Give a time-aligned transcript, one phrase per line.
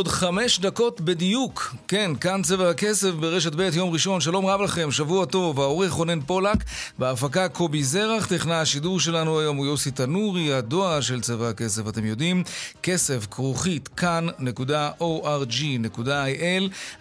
[0.00, 1.74] ארבע ועוד חמש דקות בדיוק.
[1.88, 4.20] כן, כאן צבע הכסף ברשת ב' יום ראשון.
[4.20, 5.60] שלום רב לכם, שבוע טוב.
[5.60, 6.64] העורך רונן פולק,
[6.98, 12.04] בהפקה קובי זרח, טכנה השידור שלנו היום הוא יוסי תנורי, הדואר של צבע הכסף, אתם
[12.04, 12.44] יודעים,
[12.82, 14.32] כסף כרוכית כאן.org.il.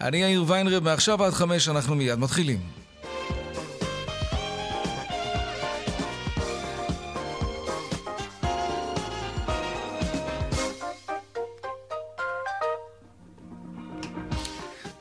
[0.01, 2.78] אני יאיר ויינרב, מעכשיו עד חמש אנחנו מיד מתחילים.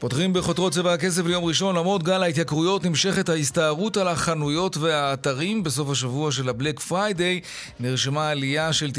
[0.00, 5.62] פותחים בכותרות צבע הכסף ליום ראשון, למרות גל ההתייקרויות נמשכת ההסתערות על החנויות והאתרים.
[5.62, 7.40] בסוף השבוע של הבלק פריידיי
[7.80, 8.90] נרשמה עלייה של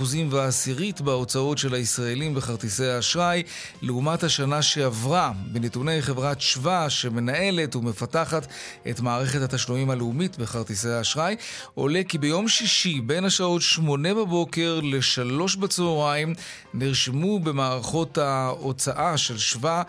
[0.00, 3.42] 19% ועשירית בהוצאות של הישראלים בכרטיסי האשראי,
[3.82, 5.32] לעומת השנה שעברה.
[5.52, 8.46] בנתוני חברת שב"א, שמנהלת ומפתחת
[8.90, 11.36] את מערכת התשלומים הלאומית בכרטיסי האשראי,
[11.74, 16.34] עולה כי ביום שישי, בין השעות 8 בבוקר ל-3 בצהריים,
[16.74, 19.82] נרשמו במערכות ההוצאה של שווה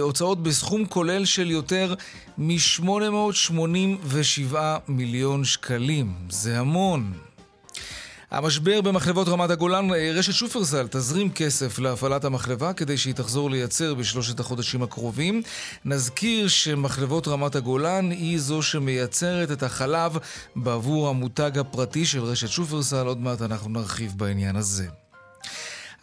[0.00, 1.94] הוצאות בסכום כולל של יותר
[2.38, 4.54] מ-887
[4.88, 6.14] מיליון שקלים.
[6.30, 7.12] זה המון.
[8.30, 14.40] המשבר במחלבות רמת הגולן, רשת שופרסל תזרים כסף להפעלת המחלבה כדי שהיא תחזור לייצר בשלושת
[14.40, 15.42] החודשים הקרובים.
[15.84, 20.16] נזכיר שמחלבות רמת הגולן היא זו שמייצרת את החלב
[20.56, 23.06] בעבור המותג הפרטי של רשת שופרסל.
[23.06, 24.99] עוד מעט אנחנו נרחיב בעניין הזה.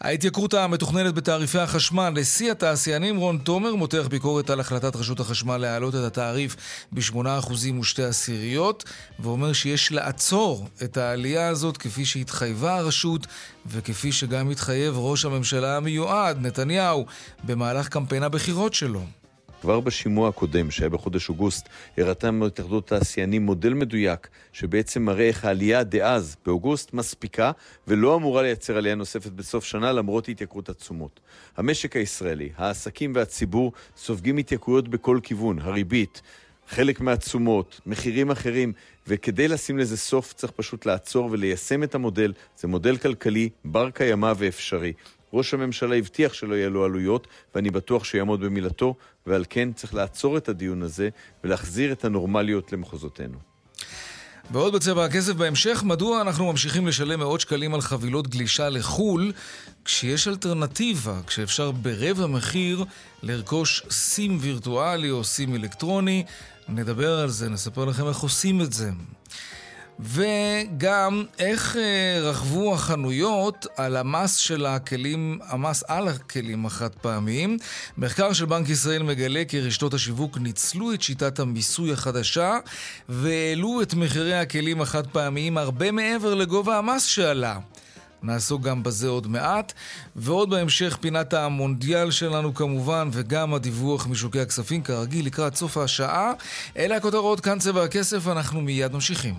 [0.00, 5.94] ההתייקרות המתוכננת בתעריפי החשמל, לשיא התעשיינים רון תומר מותח ביקורת על החלטת רשות החשמל להעלות
[5.94, 6.56] את התעריף
[6.92, 8.84] ב-8% ושתי עשיריות,
[9.18, 13.26] ואומר שיש לעצור את העלייה הזאת כפי שהתחייבה הרשות
[13.66, 17.06] וכפי שגם התחייב ראש הממשלה המיועד, נתניהו,
[17.44, 19.17] במהלך קמפיין הבחירות שלו.
[19.60, 25.84] כבר בשימוע הקודם, שהיה בחודש אוגוסט, הראתה מהתאחדות התעשיינים מודל מדויק, שבעצם מראה איך העלייה
[25.84, 27.52] דאז, באוגוסט, מספיקה,
[27.88, 31.20] ולא אמורה לייצר עלייה נוספת בסוף שנה, למרות התייקרות התשומות.
[31.56, 36.22] המשק הישראלי, העסקים והציבור סופגים התייקרויות בכל כיוון, הריבית,
[36.68, 38.72] חלק מהתשומות, מחירים אחרים,
[39.06, 42.32] וכדי לשים לזה סוף צריך פשוט לעצור וליישם את המודל.
[42.58, 44.92] זה מודל כלכלי, בר קיימא ואפשרי.
[45.32, 48.94] ראש הממשלה הבטיח שלא יעלו עלויות, ואני בטוח שיעמוד במילתו,
[49.26, 51.08] ועל כן צריך לעצור את הדיון הזה
[51.44, 53.38] ולהחזיר את הנורמליות למחוזותינו.
[54.50, 59.32] ועוד בצבע הכסף בהמשך, מדוע אנחנו ממשיכים לשלם מאות שקלים על חבילות גלישה לחו"ל,
[59.84, 62.84] כשיש אלטרנטיבה, כשאפשר ברבע מחיר
[63.22, 66.24] לרכוש סים וירטואלי או סים אלקטרוני.
[66.68, 68.90] נדבר על זה, נספר לכם איך עושים את זה.
[70.00, 77.58] וגם איך אה, רכבו החנויות על המס של הכלים, המס על הכלים החד פעמיים.
[77.98, 82.58] מחקר של בנק ישראל מגלה כי רשתות השיווק ניצלו את שיטת המיסוי החדשה
[83.08, 87.58] והעלו את מחירי הכלים החד פעמיים הרבה מעבר לגובה המס שעלה.
[88.22, 89.72] נעסוק גם בזה עוד מעט,
[90.16, 96.32] ועוד בהמשך פינת המונדיאל שלנו כמובן, וגם הדיווח משוקי הכספים כרגיל לקראת סוף השעה.
[96.76, 99.34] אלה הכותרות, כאן צבע הכסף, אנחנו מיד ממשיכים.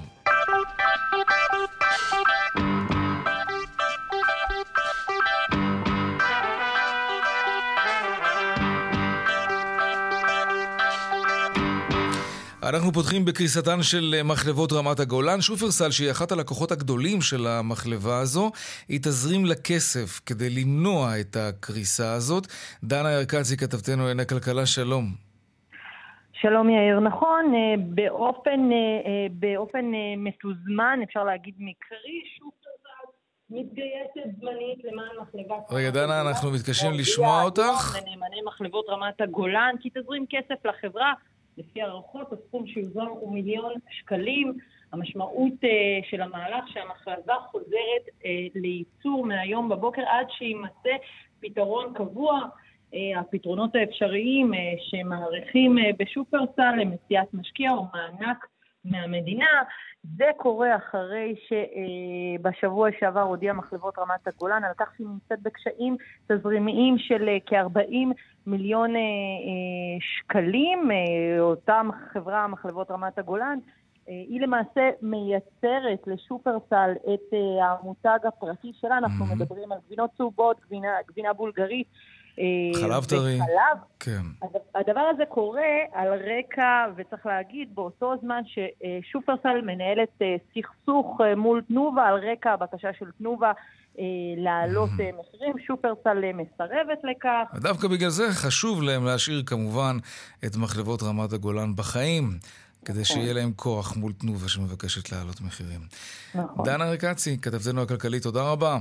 [12.70, 15.42] אנחנו פותחים בקריסתן של מחלבות רמת הגולן.
[15.42, 18.52] שופרסל, שהיא אחת הלקוחות הגדולים של המחלבה הזו,
[18.90, 22.44] היא תזרים לה כסף כדי למנוע את הקריסה הזאת.
[22.84, 25.06] דנה ירקצי, כתבתנו לענייני כלכלה, שלום.
[26.42, 29.86] שלום יאיר, נכון, אה, באופן, אה, אה, באופן
[30.18, 33.06] מתוזמן, אפשר להגיד מקרי, שופרסל
[33.50, 35.64] מתגייסת זמנית למען מחלבת...
[35.72, 37.98] רגע, דנה, אנחנו מתקשים לשמוע אותך.
[37.98, 41.14] לנאמני מחלבות רמת הגולן, כי תזרים כסף לחברה.
[41.60, 44.58] לפי הערכות, הסכום שיוזרם הוא מיליון שקלים.
[44.92, 48.26] המשמעות uh, של המהלך שהמכרזה חוזרת uh,
[48.56, 50.96] לייצור מהיום בבוקר עד שיימצא
[51.40, 52.42] פתרון קבוע.
[52.92, 58.46] Uh, הפתרונות האפשריים uh, שמעריכים uh, בשופרסל למציאת משקיע או מענק
[58.86, 59.64] מהמדינה.
[60.04, 65.96] זה קורה אחרי שבשבוע שעבר הודיעה מחלבות רמת הגולן על כך שהיא נמצאת בקשיים
[66.28, 68.14] תזרימיים של כ-40
[68.48, 68.94] מיליון
[70.00, 70.90] שקלים.
[71.40, 71.82] אותה
[72.14, 73.60] חברה, מחלבות רמת הגולן,
[74.08, 79.30] היא למעשה מייצרת לשופרסל את המותג הפרטי שלה, אנחנו Mhm.
[79.36, 81.88] מדברים על גבינות צהובות, גבינה, גבינה בולגרית.
[82.40, 83.36] אה, חלב טרי.
[83.36, 83.78] וחלב.
[84.00, 84.22] כן.
[84.44, 84.50] הד-
[84.90, 85.62] הדבר הזה קורה
[85.94, 92.52] על רקע, וצריך להגיד, באותו זמן ששופרסל מנהלת אה, סכסוך אה, מול תנובה על רקע
[92.52, 93.52] הבקשה של תנובה
[94.38, 97.44] להעלות מחירים, שופרסל מסרבת לכך.
[97.56, 99.98] ודווקא בגלל זה חשוב להם להשאיר כמובן
[100.46, 102.30] את מחלבות רמת הגולן בחיים,
[102.86, 103.04] כדי נכון.
[103.16, 105.80] שיהיה להם כוח מול תנובה שמבקשת להעלות מחירים.
[106.36, 106.66] נכון.
[106.66, 108.78] דנה רקצי, כתבתנו הכלכלית, תודה רבה.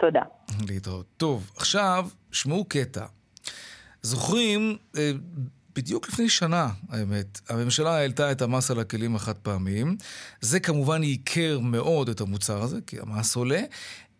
[0.00, 0.22] תודה.
[0.68, 1.06] להתראות.
[1.16, 3.06] טוב, עכשיו, שמעו קטע.
[4.02, 5.12] זוכרים, אה,
[5.74, 9.96] בדיוק לפני שנה, האמת, הממשלה העלתה את המס על הכלים החד פעמיים.
[10.40, 13.62] זה כמובן ייקר מאוד את המוצר הזה, כי המס עולה,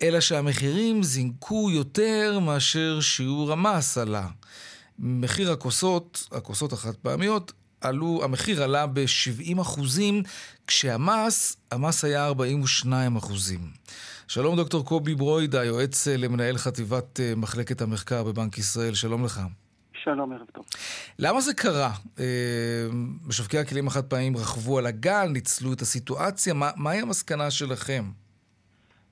[0.03, 4.29] אלא שהמחירים זינקו יותר מאשר שיעור המס עלה.
[4.99, 10.23] מחיר הכוסות, הכוסות החד פעמיות, עלו, המחיר עלה ב-70 אחוזים,
[10.67, 13.71] כשהמס, המס היה 42 אחוזים.
[14.35, 19.41] שלום דוקטור קובי ברוידה, יועץ אה, למנהל חטיבת אה, מחלקת המחקר בבנק ישראל, שלום לך.
[19.93, 20.65] שלום, ערב טוב.
[21.19, 21.91] למה זה קרה?
[22.21, 22.87] אה,
[23.29, 28.03] משווקי הכלים החד פעמים רכבו על הגל, ניצלו את הסיטואציה, מה, מהי המסקנה שלכם?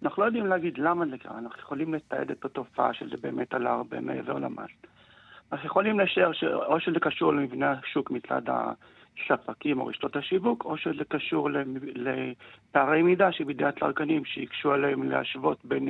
[0.02, 3.70] אנחנו לא יודעים להגיד למה זה קרה, אנחנו יכולים לתעד את התופעה שזה באמת עלה
[3.70, 4.70] הרבה מעבר למס.
[5.52, 8.42] אנחנו יכולים לשער שאו שזה קשור למבנה השוק מצד
[9.30, 11.48] הספקים או רשתות השיווק, או שזה קשור
[11.94, 15.88] לפערי מידה שבידי הצרכנים שהקשו עליהם להשוות בין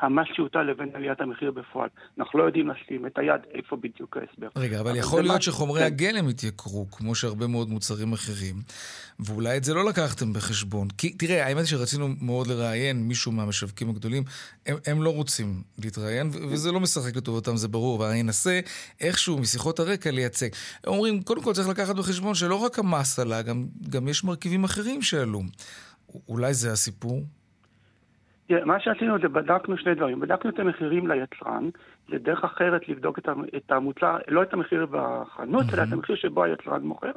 [0.00, 1.88] המס שהוטל לבין עליית המחיר בפועל.
[2.18, 4.48] אנחנו לא יודעים לשים את היד איפה בדיוק ההסבר.
[4.56, 5.86] רגע, אבל אבל יכול להיות מס- שחומרי כן.
[5.86, 8.54] הגלם התייקרו, כמו שהרבה מאוד מוצרים אחרים,
[9.20, 10.88] ואולי את זה לא לקחתם בחשבון.
[10.98, 14.22] כי תראה, האמת היא שרצינו מאוד לראיין מישהו מהמשווקים הגדולים,
[14.66, 18.60] הם, הם לא רוצים להתראיין, וזה לא משחק לטובתם, זה ברור, אבל אני אנסה
[19.00, 20.48] איכשהו משיחות הרקע לייצג.
[20.84, 24.64] הם אומרים, קודם כל צריך לקחת בחשבון שלא רק המס עלה, גם, גם יש מרכיבים
[24.64, 25.42] אחרים שעלו.
[26.28, 27.22] אולי זה הסיפור?
[28.50, 30.20] תראה, מה שעשינו זה בדקנו שני דברים.
[30.20, 31.68] בדקנו את המחירים ליצרן,
[32.08, 36.16] זה דרך אחרת לבדוק את המ- את המוצר, לא את המחיר בחנות, אלא את המחיר
[36.16, 37.12] שבו היצרן מוכר,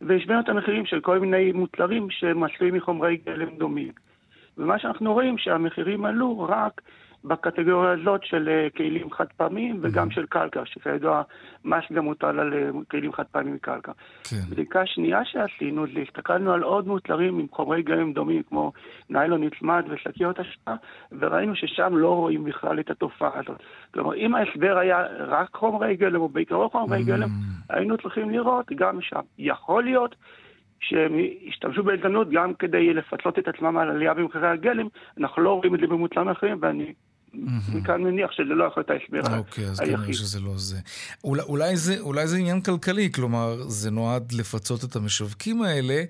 [0.00, 3.92] והשווינו את המחירים של כל מיני מוצרים שהם עשויים מחומרי גלם דומים.
[4.58, 6.80] ומה שאנחנו רואים שהמחירים עלו רק
[7.24, 11.22] בקטגוריה הזאת של אה, כלים חד פעמיים וגם של קלקר, שכידוע
[11.64, 13.92] מס גם מוטל על אה, כלים חד פעמיים מקלקר.
[14.30, 14.36] כן.
[14.50, 18.72] בדיקה שנייה שעשינו זה הסתכלנו על עוד מוצרים עם חומרי גלם דומים כמו
[19.10, 20.74] ניילון נצמד ושקיות אשפה
[21.12, 23.62] וראינו ששם לא רואים בכלל את התופעה הזאת.
[23.94, 27.28] כלומר אם ההסבר היה רק חומרי גלם או בעיקרו חומרי גלם
[27.70, 29.20] היינו צריכים לראות גם שם.
[29.38, 30.14] יכול להיות
[30.80, 31.12] שהם
[31.48, 34.86] השתמשו בהזדמנות גם כדי לפצות את עצמם על עלייה במחירי הגלם,
[35.20, 36.92] אנחנו לא רואים את זה במוצרים אחרים ואני
[37.74, 40.14] מכאן מניח שזה לא יכול להיות ההסבר אוקיי, אז כנראה היחיד.
[40.14, 40.76] שזה לא זה.
[41.24, 42.00] אולי, אולי, זה.
[42.00, 46.02] אולי זה עניין כלכלי, כלומר, זה נועד לפצות את המשווקים האלה,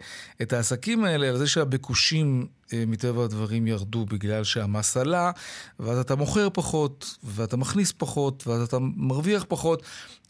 [0.42, 5.30] את העסקים האלה, על זה שהביקושים אה, מטבע הדברים ירדו בגלל שהמס עלה,
[5.80, 9.82] ואז אתה מוכר פחות, ואתה מכניס פחות, ואז אתה מרוויח פחות.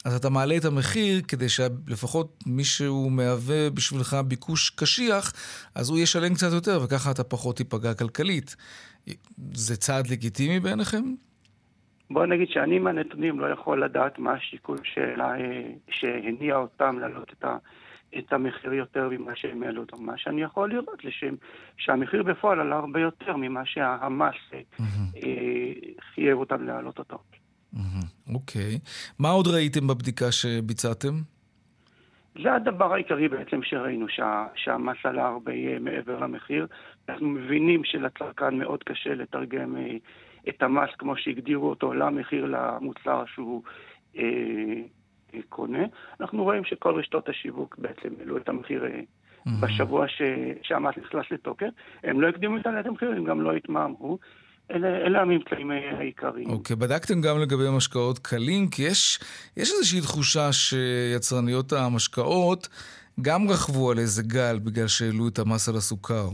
[0.05, 5.33] אז אתה מעלה את המחיר כדי שלפחות מי שהוא מהווה בשבילך ביקוש קשיח,
[5.75, 8.55] אז הוא ישלם קצת יותר, וככה אתה פחות תיפגע כלכלית.
[9.53, 11.03] זה צעד לגיטימי בעיניכם?
[12.09, 17.43] בוא נגיד שאני מהנתונים לא יכול לדעת מה השיקול שלה, אה, שהניע אותם להעלות את,
[17.43, 17.57] ה,
[18.17, 19.97] את המחיר יותר ממה שהם העלו אותו.
[19.97, 21.09] מה שאני יכול לראות זה
[21.77, 25.73] שהמחיר בפועל עלה הרבה יותר ממה שהמס אה,
[26.13, 27.17] חייב אותם להעלות אותו.
[28.33, 28.79] אוקיי.
[29.19, 31.13] מה עוד ראיתם בבדיקה שביצעתם?
[32.43, 36.67] זה הדבר העיקרי בעצם שראינו, שה, שהמס עלה הרבה מעבר למחיר.
[37.09, 39.97] אנחנו מבינים שלצרכן מאוד קשה לתרגם אה,
[40.49, 43.63] את המס כמו שהגדירו אותו למחיר למוצר שהוא
[44.17, 44.23] אה,
[45.33, 45.83] אה, קונה.
[46.21, 48.99] אנחנו רואים שכל רשתות השיווק בעצם העלו את המחיר אה,
[49.61, 50.21] בשבוע ש,
[50.63, 51.67] שהמס נכנס לתוקף.
[52.03, 54.19] הם לא הקדימו את העליית המחיר, הם גם לא התמהמהו.
[54.71, 56.49] אלה, אלה הממצאים העיקריים.
[56.49, 58.69] אוקיי, בדקתם גם לגבי משקאות קלים?
[58.69, 59.19] כי יש,
[59.57, 62.67] יש איזושהי תחושה שיצרניות המשקאות
[63.21, 66.29] גם רכבו על איזה גל בגלל שהעלו את המס על הסוכר.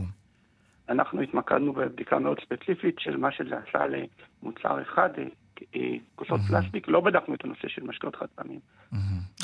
[0.92, 5.24] אנחנו התמקדנו בבדיקה מאוד ספציפית של מה שזה עשה למוצר אחד, אה,
[5.76, 8.60] אה, כוסות פלסטיק, לא בדקנו את הנושא של משקאות חד פעמים.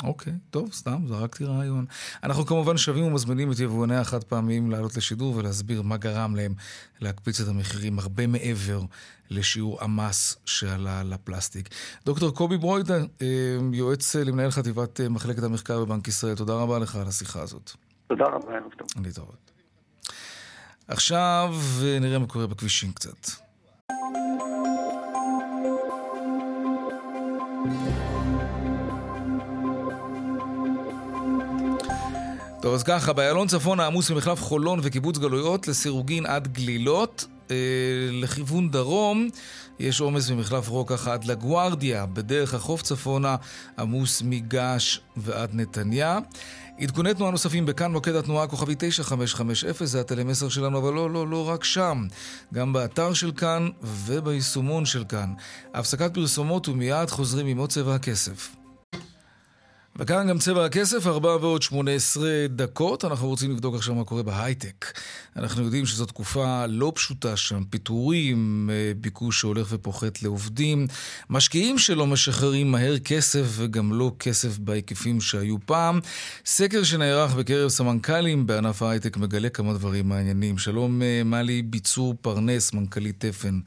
[0.03, 1.85] אוקיי, טוב, סתם, זרקתי רעיון.
[2.23, 6.51] אנחנו כמובן שבים ומזמינים את יבואני החד פעמיים לעלות לשידור ולהסביר מה גרם להם
[7.01, 8.79] להקפיץ את המחירים הרבה מעבר
[9.29, 11.69] לשיעור המס שעלה לפלסטיק.
[12.05, 16.95] דוקטור קובי ברוידה, אה, יועץ למנהל חטיבת אה, מחלקת המחקר בבנק ישראל, תודה רבה לך
[16.95, 17.71] על השיחה הזאת.
[18.07, 18.87] תודה רבה, ערב טוב.
[19.05, 19.48] להתראות.
[20.89, 23.48] עכשיו אה, נראה מה קורה בכבישים קצת.
[32.61, 37.25] טוב, אז ככה, באיילון צפון העמוס ממחלף חולון וקיבוץ גלויות לסירוגין עד גלילות.
[37.51, 37.55] אה,
[38.11, 39.29] לכיוון דרום
[39.79, 42.05] יש עומס ממחלף רוקח עד לגוארדיה.
[42.05, 43.35] בדרך החוף צפונה
[43.79, 46.19] עמוס מגש ועד נתניה.
[46.79, 51.49] עדכוני תנועה נוספים בכאן מוקד התנועה הכוכבי 9550, זה הטלמסר שלנו, אבל לא, לא, לא
[51.49, 52.07] רק שם.
[52.53, 55.33] גם באתר של כאן וביישומון של כאן.
[55.73, 58.58] הפסקת פרסומות ומיד חוזרים עם עוד צבע הכסף.
[60.01, 63.05] וכאן גם צבע הכסף, 4 ועוד 18 דקות.
[63.05, 64.85] אנחנו רוצים לבדוק עכשיו מה קורה בהייטק.
[65.35, 70.87] אנחנו יודעים שזו תקופה לא פשוטה שם, פיטורים, אה, ביקוש שהולך ופוחת לעובדים,
[71.29, 75.99] משקיעים שלא משחררים מהר כסף וגם לא כסף בהיקפים שהיו פעם.
[76.45, 80.57] סקר שנערך בקרב סמנכ"לים בענף ההייטק מגלה כמה דברים מעניינים.
[80.57, 83.59] שלום אה, מלי ביצור פרנס, מנכ"לית תפן.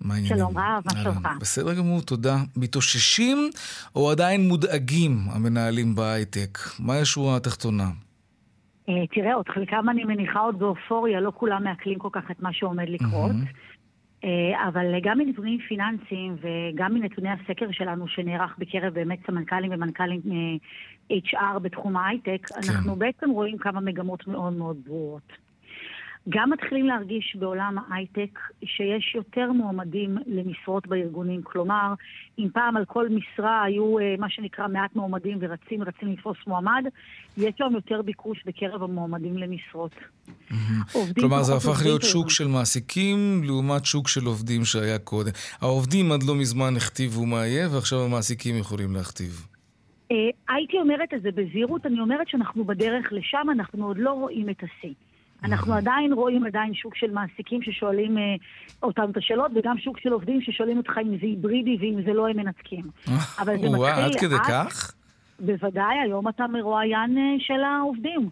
[0.00, 0.38] מה העניינים?
[0.38, 1.28] שלום רב, מה שלומך?
[1.40, 2.36] בסדר גמור, תודה.
[2.56, 3.50] מתאוששים
[3.96, 6.58] או עדיין מודאגים המנהלים בהייטק?
[6.78, 7.90] מה השורה התחתונה?
[8.88, 12.52] אה, תראה, עוד חלקם אני מניחה עוד באופוריה, לא כולם מעכלים כל כך את מה
[12.52, 13.36] שעומד לקרות.
[14.24, 20.20] אה, אבל גם מנתונים פיננסיים וגם מנתוני הסקר שלנו שנערך בקרב באמת סמנכ"לים ומנכ"לים
[21.10, 22.54] אה, HR בתחום ההייטק, כן.
[22.70, 25.43] אנחנו בעצם רואים כמה מגמות מאוד מאוד ברורות.
[26.28, 31.42] גם מתחילים להרגיש בעולם ההייטק שיש יותר מועמדים למשרות בארגונים.
[31.42, 31.94] כלומר,
[32.38, 36.84] אם פעם על כל משרה היו אה, מה שנקרא מעט מועמדים ורצים רצים לתפוס מועמד,
[37.36, 39.92] יש היום יותר ביקוש בקרב המועמדים למשרות.
[41.14, 45.30] כלומר, זה הפך להיות שוק של מעסיקים לעומת שוק של עובדים שהיה קודם.
[45.60, 49.46] העובדים עד לא מזמן הכתיבו מה יהיה, ועכשיו המעסיקים יכולים להכתיב.
[50.10, 50.16] אה,
[50.48, 54.62] הייתי אומרת את זה בזהירות, אני אומרת שאנחנו בדרך לשם, אנחנו עוד לא רואים את
[54.62, 54.94] השיא.
[55.44, 58.22] אנחנו עדיין רואים עדיין שוק של מעסיקים ששואלים אה,
[58.82, 62.28] אותם את השאלות, וגם שוק של עובדים ששואלים אותך אם זה היברידי ואם זה לא
[62.28, 62.84] הם מנתקים.
[63.40, 64.04] אבל זה מתחיל...
[64.04, 64.94] עד כדי כך?
[65.40, 68.28] בוודאי, היום אתה מרואיין אה, של העובדים.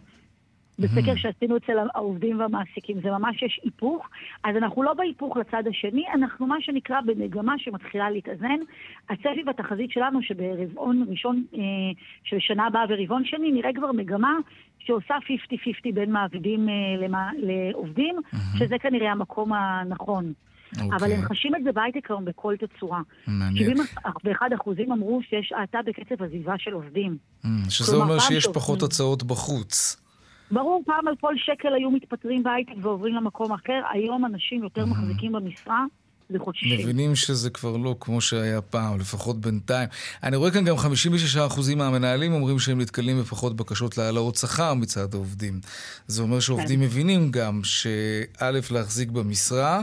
[0.79, 4.07] בסקר שעשינו אצל העובדים והמעסיקים, זה ממש יש היפוך.
[4.43, 8.59] אז אנחנו לא בהיפוך לצד השני, אנחנו מה שנקרא במגמה שמתחילה להתאזן.
[9.09, 11.59] הצפי בתחזית שלנו שברבעון ראשון אה,
[12.23, 14.33] של שנה הבאה ורבעון שני נראה כבר מגמה
[14.79, 15.15] שעושה
[15.87, 16.73] 50-50 בין מעבידים אה,
[17.05, 18.59] למה, לעובדים, mm-hmm.
[18.59, 20.33] שזה כנראה המקום הנכון.
[20.75, 20.83] Okay.
[20.85, 21.15] אבל אוקיי.
[21.15, 23.01] הם חשים את זה בהייטק היום בכל תצורה.
[23.27, 23.77] מעניין.
[23.77, 27.17] 71 אחוזים אמרו שיש האטה בקצב עזיבה של עובדים.
[27.45, 30.02] Mm, שזה אומר שיש פחות הצעות בחוץ.
[30.53, 35.31] ברור, פעם על כל שקל היו מתפטרים בהייטק ועוברים למקום אחר, היום אנשים יותר מחזיקים
[35.31, 35.85] במשרה.
[36.83, 39.89] מבינים שזה כבר לא כמו שהיה פעם, לפחות בינתיים.
[40.23, 45.59] אני רואה כאן גם 56% מהמנהלים אומרים שהם נתקלים בפחות בקשות להעלאות שכר מצד העובדים.
[46.07, 46.85] זה אומר שעובדים כן.
[46.85, 49.81] מבינים גם שא', להחזיק במשרה,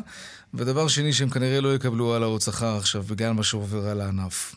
[0.55, 4.55] ודבר שני, שהם כנראה לא יקבלו העלאות שכר עכשיו בגלל מה שעובר על הענף.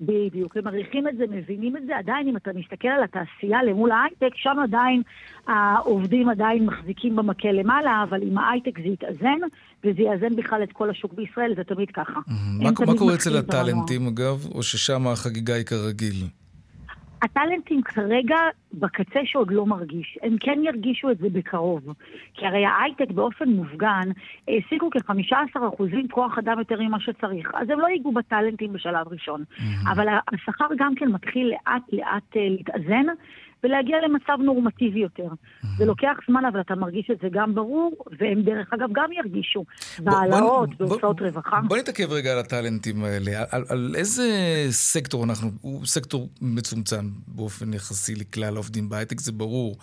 [0.00, 1.98] בדיוק, הם מעריכים את זה, מבינים את זה.
[1.98, 5.02] עדיין, אם אתה מסתכל על התעשייה למול ההייטק, שם עדיין
[5.46, 9.38] העובדים עדיין מחזיקים במקל למעלה, אבל עם ההייטק זה יתאזן,
[9.84, 12.20] וזה יאזן בכלל את כל השוק בישראל, זה תמיד ככה.
[12.58, 16.39] מה, מה קורה אצל הטאלנטים, אגב, או ששם החגיגה היא כרגיל?
[17.22, 18.36] הטאלנטים כרגע
[18.72, 20.18] בקצה שעוד לא מרגיש.
[20.22, 21.82] הם כן ירגישו את זה בקרוב.
[22.34, 24.08] כי הרי ההייטק באופן מופגן
[24.48, 27.50] העסיקו כ-15% כוח אדם יותר ממה שצריך.
[27.54, 29.44] אז הם לא ייגעו בטאלנטים בשלב ראשון.
[29.50, 29.90] Mm-hmm.
[29.92, 33.06] אבל השכר גם כן מתחיל לאט לאט אה, להתאזן.
[33.64, 35.28] ולהגיע למצב נורמטיבי יותר.
[35.76, 39.64] זה לוקח זמן, אבל אתה מרגיש את זה גם ברור, והם דרך אגב גם ירגישו
[39.98, 41.60] בהעלאות, בהוצאות רווחה.
[41.68, 43.44] בוא נתעכב רגע על הטאלנטים האלה.
[43.50, 44.26] על, על איזה
[44.70, 49.76] סקטור אנחנו, הוא סקטור מצומצם באופן יחסי לכלל העובדים בהייטק, זה ברור.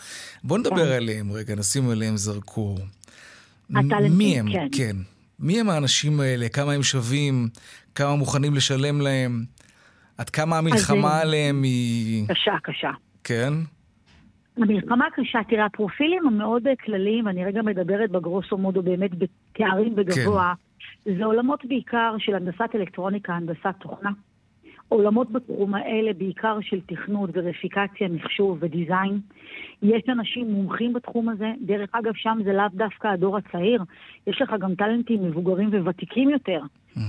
[0.44, 0.92] בוא נדבר כן.
[0.92, 2.80] עליהם רגע, נשים עליהם זרקור.
[3.70, 4.52] הטאלנטים, מי הם?
[4.52, 4.68] כן.
[4.72, 4.96] כן.
[5.40, 6.50] מי הם האנשים האלה?
[6.50, 7.50] כמה הם שווים?
[7.96, 9.46] כמה מוכנים לשלם להם?
[10.18, 12.28] עד כמה המלחמה עליהם היא...
[12.28, 12.92] קשה, קשה.
[13.28, 13.54] כן.
[14.58, 20.54] המלחמה קשה, תראה, הפרופילים המאוד כלליים, אני רגע מדברת בגרוסו מודו באמת בתארים בגבוה,
[21.06, 21.18] כן.
[21.18, 24.10] זה עולמות בעיקר של הנדסת אלקטרוניקה, הנדסת תוכנה.
[24.90, 29.20] עולמות בתחום האלה בעיקר של תכנות ורפיקציה, מחשוב ודיזיין.
[29.84, 33.84] יש אנשים מומחים בתחום הזה, דרך אגב שם זה לאו דווקא הדור הצעיר,
[34.28, 36.60] יש לך גם טאלנטים מבוגרים וותיקים יותר,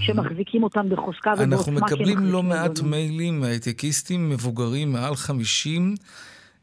[0.00, 1.56] שמחזיקים אותם בחוזקה ובעוצמה.
[1.56, 5.94] אנחנו מקבלים לא מעט מיילים מהייטקיסטים מבוגרים מעל 50.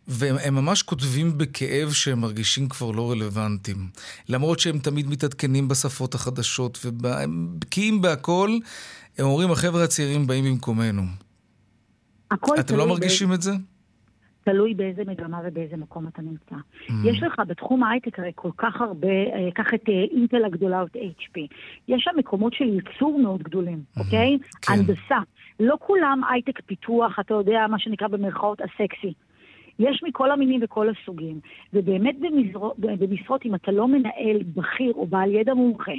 [0.07, 3.77] והם ממש כותבים בכאב שהם מרגישים כבר לא רלוונטיים.
[4.29, 8.49] למרות שהם תמיד מתעדכנים בשפות החדשות והם בקיאים בהכל,
[9.17, 11.03] הם אומרים, החבר'ה הצעירים באים במקוממנו.
[12.59, 13.51] אתם לא מרגישים את זה?
[14.43, 16.55] תלוי באיזה מגמה ובאיזה מקום אתה נמצא.
[16.55, 16.91] Mm.
[17.05, 20.85] יש לך בתחום ההייטק הרי כל כך הרבה, אה, קח את אה, אינטל הגדולה או
[20.85, 21.39] את HP.
[21.87, 23.99] יש שם מקומות של ייצור מאוד גדולים, mm-hmm.
[23.99, 24.37] אוקיי?
[24.61, 24.73] כן.
[24.73, 25.17] הנדסה.
[25.59, 29.13] לא כולם הייטק פיתוח, אתה יודע, מה שנקרא במרכאות הסקסי.
[29.79, 31.39] יש מכל המינים וכל הסוגים.
[31.73, 35.91] ובאמת במשרות, במשרות, אם אתה לא מנהל בכיר או בעל ידע מומחה,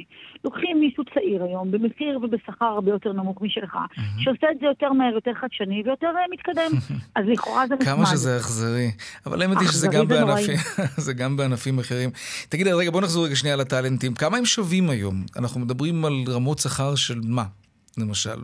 [0.45, 3.76] לוקחים מישהו צעיר היום במחיר ובשכר הרבה יותר נמוך משלך,
[4.18, 6.71] שעושה את זה יותר מהר, יותר חדשני ויותר אה, מתקדם.
[7.16, 7.87] אז לכאורה זה נחמד.
[7.87, 8.90] כמה שזה אכזרי.
[9.26, 10.09] אבל האמת היא שזה גם.
[10.09, 10.56] בענפים,
[11.06, 12.11] זה גם בענפים אחרים.
[12.49, 14.14] תגיד, רגע, בוא נחזור רגע שנייה לטאלנטים.
[14.14, 15.23] כמה הם שווים היום?
[15.37, 17.45] אנחנו מדברים על רמות שכר של מה,
[17.99, 18.38] למשל?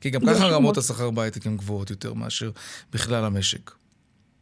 [0.00, 2.50] כי גם ככה רמות- השכר בהייטק הן גבוהות יותר מאשר
[2.92, 3.70] בכלל המשק.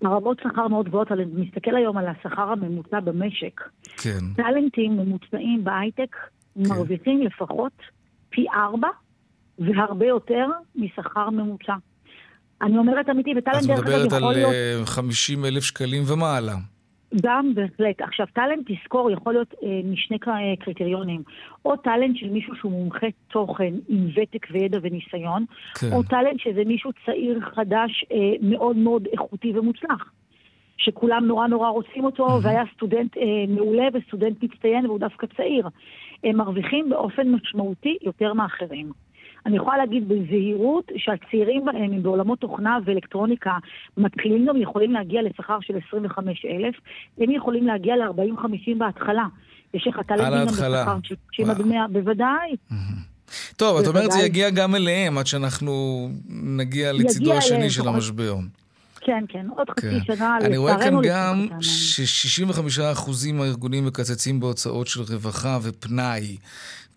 [0.06, 3.61] הרמות שכר מאוד גבוהות, אבל אני מסתכל היום על השכר הממוצע במשק.
[3.96, 4.20] כן.
[4.37, 6.16] טאלנטים ממוצעים בהייטק
[6.56, 7.73] מרוויחים לפחות
[8.30, 8.88] פי ארבע
[9.58, 10.46] והרבה יותר
[10.76, 11.75] משכר ממוצע.
[12.62, 16.02] אני אומרת אמיתי, את וטאלנט דרך מדברת אגב על יכול להיות אה, 50 אלף שקלים
[16.06, 16.54] ומעלה.
[17.23, 18.00] גם בהחלט.
[18.00, 21.23] עכשיו, טאלנט, תזכור, יכול להיות אה, משני אה, קריטריונים.
[21.64, 25.44] או טאלנט של מישהו שהוא מומחה תוכן עם ותק וידע וניסיון,
[25.75, 25.92] כן.
[25.92, 30.11] או טאלנט שזה מישהו צעיר, חדש, אה, מאוד מאוד איכותי ומוצלח.
[30.76, 35.68] שכולם נורא נורא רוצים אותו, והיה סטודנט אה, מעולה וסטודנט מצטיין והוא דווקא צעיר.
[36.25, 39.03] הם מרוויחים באופן משמעותי יותר מאחרים.
[39.46, 43.52] אני יכולה להגיד בזהירות שהצעירים בהם, אם בעולמות תוכנה ואלקטרוניקה,
[43.96, 46.74] מתחילים גם יכולים להגיע לשכר של 25,000,
[47.18, 49.24] הם יכולים להגיע ל-40-50 בהתחלה.
[49.74, 50.82] יש לך גם ההתחלה.
[50.82, 51.68] בשכר של 90 עד וואו.
[51.68, 52.56] 100, בוודאי.
[53.56, 54.20] טוב, את אומרת זה.
[54.20, 57.88] יגיע גם אליהם עד שאנחנו נגיע לצידו השני של.
[57.88, 58.34] המשבר.
[59.00, 60.14] כן, כן, עוד חצי כן.
[60.16, 66.36] שנה, אני רואה כאן גם לפחות, ש-65% מהארגונים מקצצים בהוצאות של רווחה ופנאי.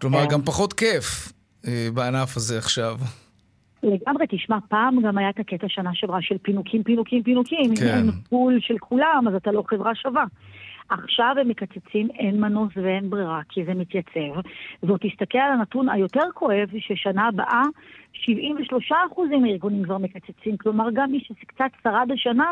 [0.02, 0.30] כלומר, כן.
[0.30, 1.34] גם פחות כיף
[1.94, 2.98] בענף הזה עכשיו.
[3.84, 7.76] לגמרי, תשמע, פעם גם היה את הקטע שנה שעברה של פינוקים, פינוקים, פינוקים.
[7.76, 7.84] כן.
[7.84, 10.26] אם אין פול של כולם, אז אתה לא חברה שווה.
[10.90, 14.40] עכשיו הם מקצצים, אין מנוס ואין ברירה, כי זה מתייצב.
[14.84, 17.64] ועוד תסתכל על הנתון היותר כואב, ששנה הבאה
[18.14, 18.26] 73%
[19.42, 20.58] מהארגונים כבר מקצצים.
[20.58, 22.52] כלומר, גם מי שקצת שרד השנה,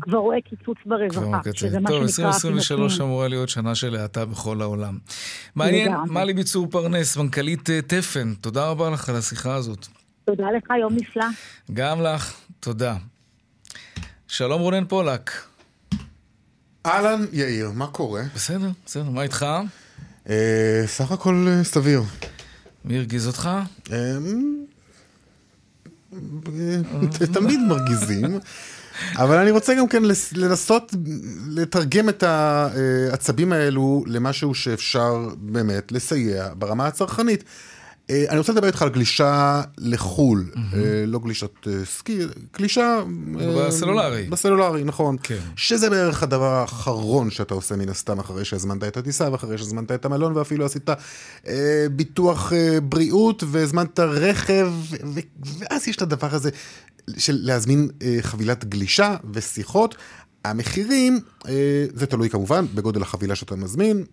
[0.00, 1.38] כבר רואה קיצוץ כבר ברווחה.
[1.38, 1.60] מקצץ.
[1.60, 3.06] שזה מה טוב, שנקרא 2023 פינוקים.
[3.06, 4.98] אמורה להיות שנה של האטה בכל העולם.
[5.56, 5.92] מעניין.
[6.10, 9.86] מלי ביצור פרנס, מנכ"לית אה, תפן, תודה רבה לך על השיחה הזאת.
[10.24, 11.26] תודה לך, יום נפלא.
[11.72, 12.94] גם לך, תודה.
[14.28, 15.30] שלום רונן פולק.
[16.86, 18.22] אהלן, יאיר, מה קורה?
[18.34, 19.46] בסדר, בסדר, מה איתך?
[20.28, 22.02] אה, סך הכל אה, סביר.
[22.84, 23.50] מי הרגיז אותך?
[23.92, 24.16] אה,
[26.12, 28.38] אה, תמיד מרגיזים,
[29.16, 30.94] אבל אני רוצה גם כן לנסות
[31.48, 37.44] לתרגם את העצבים האלו למשהו שאפשר באמת לסייע ברמה הצרכנית.
[38.10, 42.18] אה, אני רוצה לדבר איתך על גלישה לחו"ל, אה, לא גלישת אה, סקי,
[42.58, 42.98] גלישה...
[43.58, 44.26] בסלולרי.
[44.30, 45.16] בסלולרי, נכון.
[45.22, 45.38] כן.
[45.56, 50.04] שזה בערך הדבר האחרון שאתה עושה מן הסתם אחרי שהזמנת את הטיסה ואחרי שהזמנת את
[50.04, 50.90] המלון ואפילו עשית
[51.48, 54.72] אה, ביטוח אה, בריאות והזמנת רכב
[55.04, 55.20] ו-
[55.58, 56.50] ואז יש את הדבר הזה
[57.18, 59.94] של להזמין אה, חבילת גלישה ושיחות.
[60.44, 61.20] המחירים,
[61.94, 64.04] זה תלוי כמובן בגודל החבילה שאתה מזמין,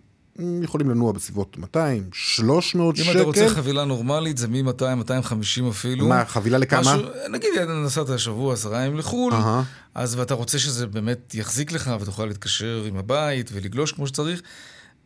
[0.62, 3.12] יכולים לנוע בסביבות 200, 300 אם שקל.
[3.12, 6.08] אתה רוצה חבילה נורמלית, זה מ-200, 250 אפילו.
[6.08, 6.80] מה, חבילה לכמה?
[6.80, 7.48] משהו, נגיד,
[7.84, 9.62] נסעת השבוע עשרה ימים לחו"ל, אהה.
[9.94, 14.42] אז ואתה רוצה שזה באמת יחזיק לך ותוכל להתקשר עם הבית ולגלוש כמו שצריך.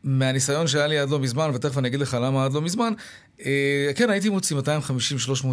[0.05, 2.93] מהניסיון שהיה לי עד לא מזמן, ותכף אני אגיד לך למה עד לא מזמן,
[3.45, 4.63] אה, כן, הייתי מוציא 250-300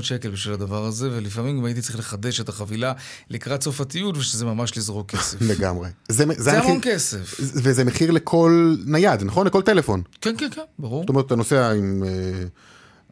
[0.01, 2.93] שקל בשביל הדבר הזה, ולפעמים גם הייתי צריך לחדש את החבילה
[3.29, 5.37] לקראת סוף הטיול, ושזה ממש לזרוק כסף.
[5.51, 5.89] לגמרי.
[6.09, 7.35] זה, זה המחיר- המון כסף.
[7.39, 9.47] וזה מחיר לכל נייד, נכון?
[9.47, 10.01] לכל טלפון.
[10.21, 11.01] כן, כן, כן, ברור.
[11.03, 12.09] זאת אומרת, אתה נוסע עם אה,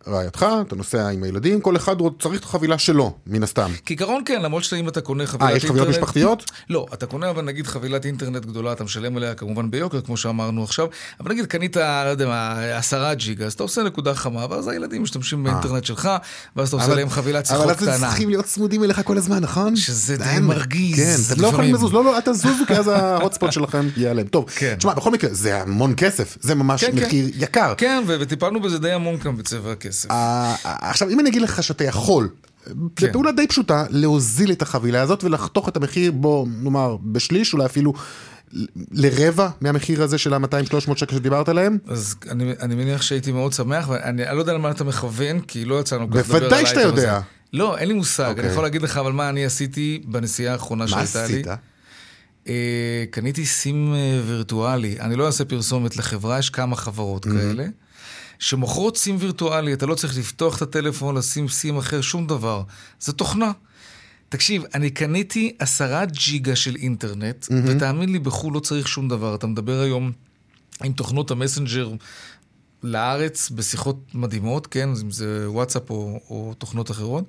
[0.07, 3.71] רעייתך, אתה נוסע עם הילדים, כל אחד צריך את החבילה שלו, מן הסתם.
[3.85, 6.51] כעיקרון כן, למרות שאם אתה קונה חבילת אה, יש חבילות אינטרנט- משפחתיות?
[6.69, 10.63] לא, אתה קונה אבל נגיד חבילת אינטרנט גדולה, אתה משלם עליה כמובן ביוקר, כמו שאמרנו
[10.63, 10.87] עכשיו,
[11.19, 15.03] אבל נגיד קנית, לא יודע מה, עשרה ג'יגה, אז אתה עושה נקודה חמה, ואז הילדים
[15.03, 16.09] משתמשים באינטרנט שלך,
[16.55, 16.91] ואז אתה עושה אה.
[16.91, 18.07] אבל- להם חבילת שיחות אבל אז הם קטנה.
[18.07, 19.75] צריכים להיות צמודים אליך כל הזמן, נכון?
[19.75, 21.75] שזה די מרגיז כן, אתם לא יכולים.
[21.75, 24.27] לזוז, לא, לא, אל תזוזו, כי אז ההוטספוט שלכם ייעלם.
[24.27, 24.45] טוב.
[24.77, 26.83] תשמע, בכל מקרה, זה המון כסף, זה ממש.
[26.83, 27.73] מחיר יקר.
[27.77, 29.94] כן, ו- וטיפלנו בזה די המון כאן בצבע הכסף.
[30.11, 32.29] אה, עכשיו, אם אני אגיד לך שאתה יכול,
[32.95, 33.07] כן.
[33.07, 37.93] בפעולה די פשוטה, להוזיל את החבילה הזאת ולחתוך את המחיר, בוא נאמר, בשליש, אולי אפילו
[38.91, 41.77] לרבע מהמחיר הזה של ה-200-300 שקל שדיברת עליהם?
[41.87, 45.65] אז אני, אני מניח שהייתי מאוד שמח, ואני אני לא יודע למה אתה מכוון, כי
[45.65, 47.07] לא יצאנו כל כך לדבר על בוודאי שאתה האייטם הזה.
[47.07, 47.19] יודע.
[47.53, 48.29] לא, אין לי מושג.
[48.29, 48.43] אוקיי.
[48.43, 51.33] אני יכול להגיד לך אבל מה אני עשיתי בנסיעה האחרונה מה שהייתה לי.
[51.33, 51.47] עשית?
[52.47, 57.65] אה, קניתי סים אה, וירטואלי, אני לא אעשה פרסומת לחברה, יש כמה חברות כאלה,
[58.39, 62.63] שמוכרות סים וירטואלי, אתה לא צריך לפתוח את הטלפון, לשים סים אחר, שום דבר.
[62.99, 63.51] זה תוכנה.
[64.29, 69.35] תקשיב, אני קניתי עשרה ג'יגה של אינטרנט, ותאמין לי, בחו"ל לא צריך שום דבר.
[69.35, 70.11] אתה מדבר היום
[70.83, 71.93] עם תוכנות המסנג'ר
[72.83, 74.89] לארץ בשיחות מדהימות, כן?
[75.01, 77.23] אם זה וואטסאפ או, או תוכנות אחרות.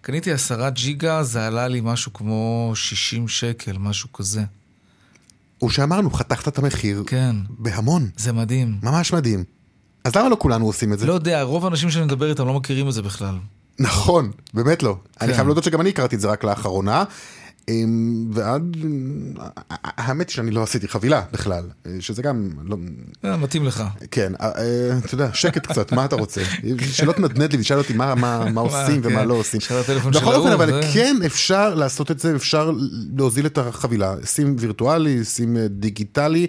[0.00, 4.42] קניתי עשרה ג'יגה, זה עלה לי משהו כמו 60 שקל, משהו כזה.
[5.58, 8.10] הוא שאמרנו, חתכת את המחיר כן, בהמון.
[8.16, 8.78] זה מדהים.
[8.82, 9.44] ממש מדהים.
[10.04, 11.06] אז למה לא כולנו עושים את זה?
[11.06, 13.34] לא יודע, רוב האנשים שאני מדבר איתם לא מכירים את זה בכלל.
[13.78, 14.96] נכון, באמת לא.
[15.20, 15.34] אני כן.
[15.34, 17.04] חייב להודות שגם אני הכרתי את זה רק לאחרונה.
[17.68, 18.76] אמ, ועד...
[19.82, 21.64] האמת היא שאני לא עשיתי חבילה בכלל,
[22.00, 22.76] שזה גם לא...
[23.24, 23.84] אה, מתאים לך.
[24.10, 26.42] כן, אה, אה, אתה יודע, שקט קצת, מה אתה רוצה?
[26.92, 29.28] שלא תנדנד לי, תשאל אותי מה, עושים ומה כן.
[29.28, 29.60] לא עושים.
[30.12, 32.72] בכל אופן, אבל כן אפשר לעשות את זה, אפשר
[33.16, 34.14] להוזיל את החבילה.
[34.24, 36.46] סים וירטואלי, אה, דיגיטלי.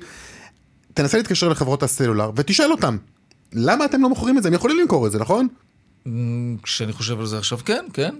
[0.94, 2.98] תנסה להתקשר לחברות הסלולר ותשאל אותם,
[3.54, 4.50] למה אתם לא מוכרים את זה?
[4.50, 5.48] הם יכולים למכור את זה, נכון?
[6.64, 8.16] כשאני חושב על זה עכשיו, כן, כן.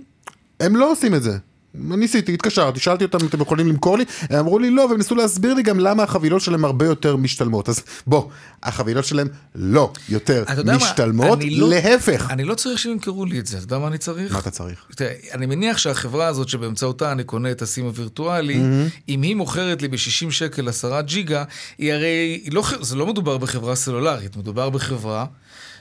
[0.60, 1.38] הם לא עושים את זה.
[1.76, 5.16] ניסיתי, התקשרתי, שאלתי אותם אם אתם יכולים למכור לי, הם אמרו לי לא, והם ניסו
[5.16, 7.70] להסביר לי גם למה החבילות שלהם הרבה יותר משתלמות.
[7.70, 8.30] אז בוא,
[8.64, 10.78] החבילות שלהם לא יותר יודע מה?
[10.78, 12.28] משתלמות, אני לא- להפך.
[12.30, 14.34] אני לא צריך שימכרו לי את זה, אתה יודע מה אני צריך?
[14.34, 14.86] מה אתה צריך?
[14.96, 18.62] תראה, אני מניח שהחברה הזאת שבאמצעותה אני קונה את הסים הווירטואלי,
[19.10, 19.98] אם היא מוכרת לי ב-60
[20.32, 21.44] שקל 10 ג'יגה,
[21.78, 25.26] היא הרי, היא לא, זה לא מדובר בחברה סלולרית, מדובר בחברה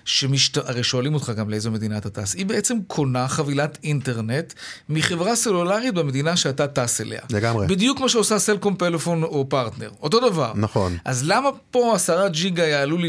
[0.05, 0.57] שמשת...
[0.57, 2.35] הרי שואלים אותך גם לאיזו מדינה אתה טס.
[2.35, 4.53] היא בעצם קונה חבילת אינטרנט
[4.88, 7.21] מחברה סלולרית במדינה שאתה טס אליה.
[7.31, 7.67] לגמרי.
[7.67, 9.91] בדיוק כמו שעושה סלקום פלאפון או פרטנר.
[10.03, 10.53] אותו דבר.
[10.55, 10.97] נכון.
[11.05, 13.09] אז למה פה 10 ג'יגה יעלו לי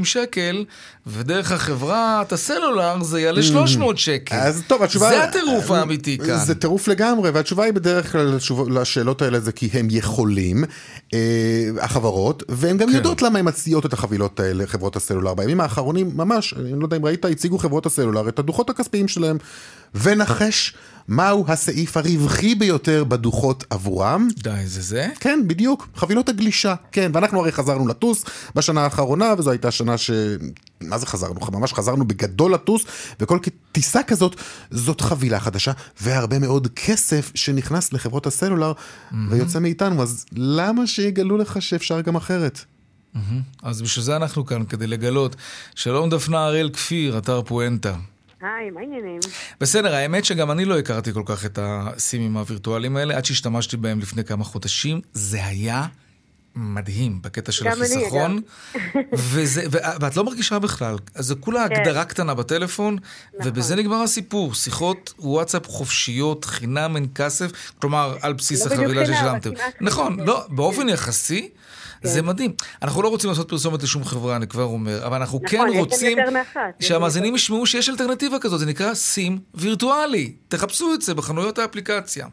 [0.00, 0.64] 60-70 שקל,
[1.06, 4.34] ודרך החברת הסלולר זה יעלה 300 שקל?
[4.34, 5.10] אז טוב, התשובה...
[5.10, 6.44] זה הטירוף האמיתי כאן.
[6.44, 8.38] זה טירוף לגמרי, והתשובה היא בדרך כלל
[8.70, 10.64] לשאלות האלה זה כי הם יכולים,
[11.14, 11.18] אה,
[11.80, 12.94] החברות, והן גם כן.
[12.94, 15.34] יודעות למה הן מציעות את החבילות האלה, חברות הסלולר.
[15.34, 19.38] בימים האחרונים, ממש, אני לא יודע אם ראית, הציגו חברות הסלולר את הדוחות הכספיים שלהם,
[19.94, 20.74] ונחש
[21.08, 24.28] מהו הסעיף הרווחי ביותר בדוחות עבורם.
[24.36, 25.08] די, זה זה?
[25.20, 28.24] כן, בדיוק, חבילות הגלישה, כן, ואנחנו הרי חזרנו לטוס
[28.54, 30.10] בשנה האחרונה, וזו הייתה שנה ש...
[30.80, 31.40] מה זה חזרנו?
[31.52, 32.84] ממש חזרנו בגדול לטוס,
[33.20, 33.38] וכל
[33.72, 34.36] טיסה כזאת,
[34.70, 38.72] זאת חבילה חדשה, והרבה מאוד כסף שנכנס לחברות הסלולר,
[39.30, 42.64] ויוצא מאיתנו, אז למה שיגלו לך שאפשר גם אחרת?
[43.62, 45.36] אז בשביל זה אנחנו כאן, כדי לגלות.
[45.74, 47.96] שלום דפנה הראל כפיר, אתר פואנטה.
[48.40, 49.20] היי, מה העניינים?
[49.60, 54.00] בסדר, האמת שגם אני לא הכרתי כל כך את הסימים הווירטואליים האלה, עד שהשתמשתי בהם
[54.00, 55.00] לפני כמה חודשים.
[55.12, 55.86] זה היה
[56.56, 58.40] מדהים בקטע של החיסכון.
[59.12, 60.96] וזה, ו- ואת לא מרגישה בכלל.
[61.14, 61.74] אז זה כולה כן.
[61.74, 62.98] הגדרה קטנה בטלפון,
[63.44, 64.54] ובזה נגמר הסיפור.
[64.54, 69.50] שיחות וואטסאפ חופשיות, חינם אין כסף, כלומר, על בסיס לא החבילה ששילמתם.
[69.80, 70.56] נכון, לא, כן.
[70.56, 71.48] באופן יחסי.
[72.02, 72.52] זה מדהים.
[72.82, 76.18] אנחנו לא רוצים לעשות פרסומת לשום חברה, אני כבר אומר, אבל אנחנו נכון, כן רוצים
[76.80, 80.32] שהמאזינים ישמעו שיש אלטרנטיבה כזאת, זה נקרא סים וירטואלי.
[80.48, 82.26] תחפשו את זה בחנויות האפליקציה.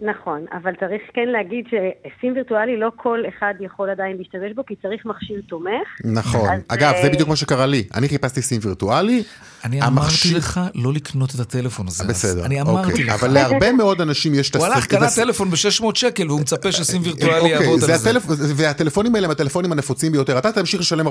[0.00, 4.74] נכון, אבל צריך כן להגיד שסים וירטואלי לא כל אחד יכול עדיין להשתמש בו, כי
[4.82, 5.88] צריך מכשיר תומך.
[6.04, 6.48] נכון.
[6.68, 7.84] אגב, זה אה, בדיוק מה שקרה לי.
[7.94, 9.22] אני חיפשתי סים וירטואלי.
[9.64, 12.04] אני אמרתי לך לא לקנות את הטלפון הזה.
[12.04, 13.04] בסדר, אני אמרתי אוקיי.
[13.04, 13.10] לך.
[13.22, 16.72] אבל להרבה מאוד אנשים יש את הוא הלך, הסרט- קנה טלפון ב-600 שקל, והוא מצפה
[16.72, 18.10] שסים וירטואלי אוקיי, יעבוד זה על זה.
[18.10, 18.22] הטלפ...
[18.56, 20.38] והטלפונים האלה הם הטלפונים הנפוצים ביותר.
[20.38, 21.10] אתה תמשיך לשלם 4,000-5,000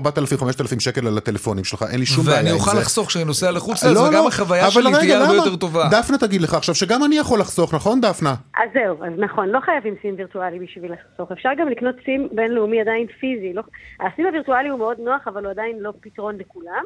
[0.79, 2.49] שקל על הטלפונים שלך, אין לי שום בעיה עם זה.
[2.51, 5.17] ואני אוכל לחסוך כשאני נוסע לחוץ לא, לארץ, וגם לא, החוויה אבל שלי רגע, תהיה
[5.19, 5.43] הרבה למה?
[5.45, 5.87] יותר טובה.
[5.91, 8.35] דפנה תגיד לך עכשיו שגם אני יכול לחסוך, נכון דפנה?
[8.57, 11.31] אז זהו, אז נכון, לא חייבים סים וירטואלי בשביל לחסוך.
[11.31, 13.53] אפשר גם לקנות סים בינלאומי עדיין פיזי.
[13.53, 13.63] לא...
[13.99, 16.83] הסים הווירטואלי הוא מאוד נוח, אבל הוא עדיין לא פתרון לכולם.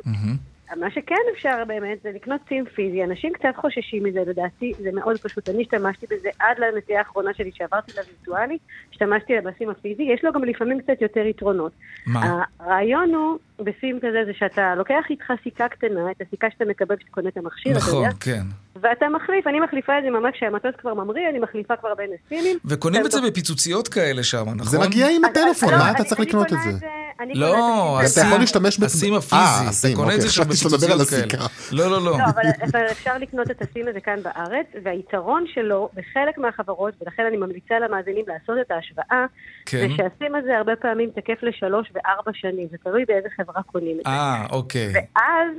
[0.76, 3.04] מה שכן אפשר באמת זה לקנות סים פיזי.
[3.04, 5.50] אנשים קצת חוששים מזה, לדעתי זה מאוד פשוט.
[5.50, 8.58] אני השתמשתי בזה עד לנסיעה האחרונה שלי, שעברתי לווירטואלי,
[8.92, 10.04] השתמשתי בסים הפיזי.
[10.04, 11.72] יש לו גם לפעמים קצת יותר יתרונות.
[12.08, 12.44] מה?
[12.60, 17.12] הרעיון הוא בסים כזה זה שאתה לוקח איתך סיכה קטנה, את הסיכה שאתה מקבל כשאתה
[17.12, 18.42] קונה את המכשיר, אתה נכון, יודע, כן.
[18.82, 22.58] ואתה מחליף, אני מחליפה את זה ממש כשהמטוס כבר ממריא, אני מחליפה כבר בין הסימים.
[22.66, 24.64] וקונים את זה ואתה- בפיצוציות כאלה שם, נכון?
[24.64, 26.88] זה מגיע עם הטלפון, אז מה לא, אתה צריך לקנות את זה?
[27.34, 30.42] לא, אתה יכול להשתמש ב- הסים אה, הפיזי, הסים, אתה קונה את זה אוקיי, שם
[30.44, 31.44] חשבתי שאתה מדבר על בפיצוציות כאלה.
[31.46, 31.76] הסיכה.
[31.76, 32.12] לא, לא, לא.
[32.12, 37.24] לא, אבל, אבל אפשר לקנות את הסים הזה כאן בארץ, והיתרון שלו בחלק מהחברות, ולכן
[37.26, 39.26] אני ממליצה למאזינים לעשות את ההשוואה,
[39.66, 39.78] כן.
[39.88, 44.06] זה שהסים הזה הרבה פעמים תקף לשלוש וארבע שנים, זה תלוי באיזה חברה קונים את
[44.06, 44.10] זה.
[44.12, 44.94] אה, אוקיי.
[44.94, 45.58] ואז,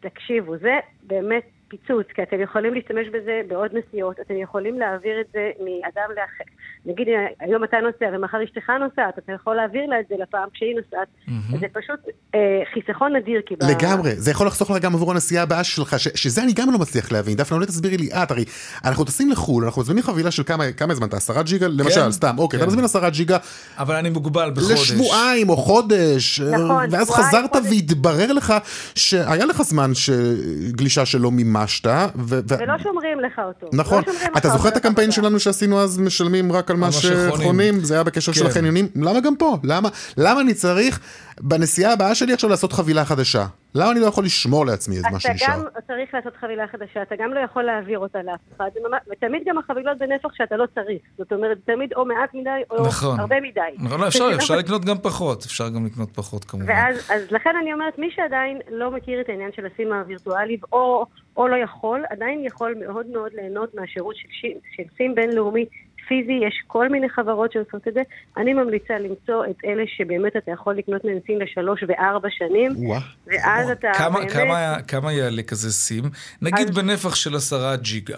[0.00, 5.26] תקשיבו, זה באמת פיצוץ, כי אתם יכולים להשתמש בזה בעוד נסיעות, אתם יכולים להעביר את
[5.32, 6.44] זה מאדם לאחר.
[6.86, 7.06] נגיד,
[7.40, 11.08] היום אתה נוסע ומחר אשתך נוסעת, אתה יכול להעביר לה את זה לפעם כשהיא נוסעת.
[11.60, 12.00] זה פשוט
[12.34, 12.40] אה,
[12.74, 13.54] חיסכון אדיר, כי...
[13.70, 16.78] לגמרי, זה יכול לחסוך לך גם עבור הנסיעה הבאה שלך, ש- שזה אני גם לא
[16.78, 17.36] מצליח להבין.
[17.36, 18.44] דפנה, אולי תסבירי לי את, הרי
[18.84, 21.16] אנחנו טסים לחו"ל, אנחנו מזמינים חבילה של כמה כמה זמן אתה?
[21.16, 21.68] עשרה ג'יגה?
[21.68, 22.62] למשל, סתם, אוקיי, כן.
[22.62, 23.36] אתה מזמין עשרה ג'יגה
[23.78, 24.72] אבל אני מוגבל בחודש.
[24.72, 27.66] לשבועיים או חודש, נכון, ואז שבועיים, חזרת חודש.
[27.70, 28.54] והתברר לך
[28.94, 30.10] שהיה לך זמן ש-
[30.70, 31.59] גלישה שלא מימשת,
[32.16, 33.66] ו- ו- ולא שומרים לך אותו.
[33.72, 35.10] נכון, לא אתה זוכר את הקמפיין.
[35.10, 37.80] שלנו שעשינו אז משלמים רק על מה שחונים.
[37.84, 38.46] זה היה בקשר של כן.
[38.46, 38.88] החניונים?
[38.96, 39.58] למה גם פה?
[39.64, 41.00] למה למה אני צריך
[41.42, 43.46] בנסיעה הבאה שלי עכשיו לעשות חבילה חדשה?
[43.74, 45.46] למה אני לא יכול לשמור לעצמי את מה אתה שנשאר?
[45.54, 48.70] גם צריך לעשות חבילה חדשה, אתה גם לא יכול להעביר אותה לאף אחד,
[49.10, 51.02] ותמיד גם החבילות בנפח שאתה לא צריך.
[51.18, 53.20] זאת אומרת, תמיד או מעט מדי או נכון.
[53.20, 53.60] הרבה מדי.
[53.78, 56.68] נכון, לא, אפשר, אפשר לקנות גם פחות, אפשר גם לקנות פחות כמובן.
[56.68, 61.06] ואז אז לכן אני אומרת, מי שעדיין לא מכיר את העניין של הסים הווירטואלי, או,
[61.36, 65.64] או לא יכול, עדיין יכול מאוד מאוד ליהנות מהשירות של, של סים בינלאומי
[66.10, 68.02] פיזי, יש כל מיני חברות שעושות את זה.
[68.36, 73.00] אני ממליצה למצוא את אלה שבאמת אתה יכול לקנות מהם סים לשלוש וארבע שנים, וואה.
[73.26, 74.32] ואז אתה כמה, באמת...
[74.32, 76.04] כמה, כמה יעלה כזה סים?
[76.42, 78.16] נגיד אז- בנפח של עשרה ג'יגה.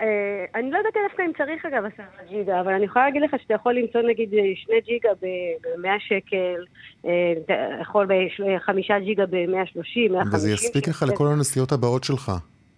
[0.00, 3.30] אה, אני לא יודעת דווקא אם צריך אגב עשרה ג'יגה, אבל אני יכולה להגיד לך
[3.42, 6.64] שאתה יכול למצוא נגיד אה, שני ג'יגה ב-100 שקל,
[7.06, 12.32] אה, אתה יכול בחמישה ג'יגה ב-130, 150 וזה יספיק לך לכל הנסיעות הבאות שלך.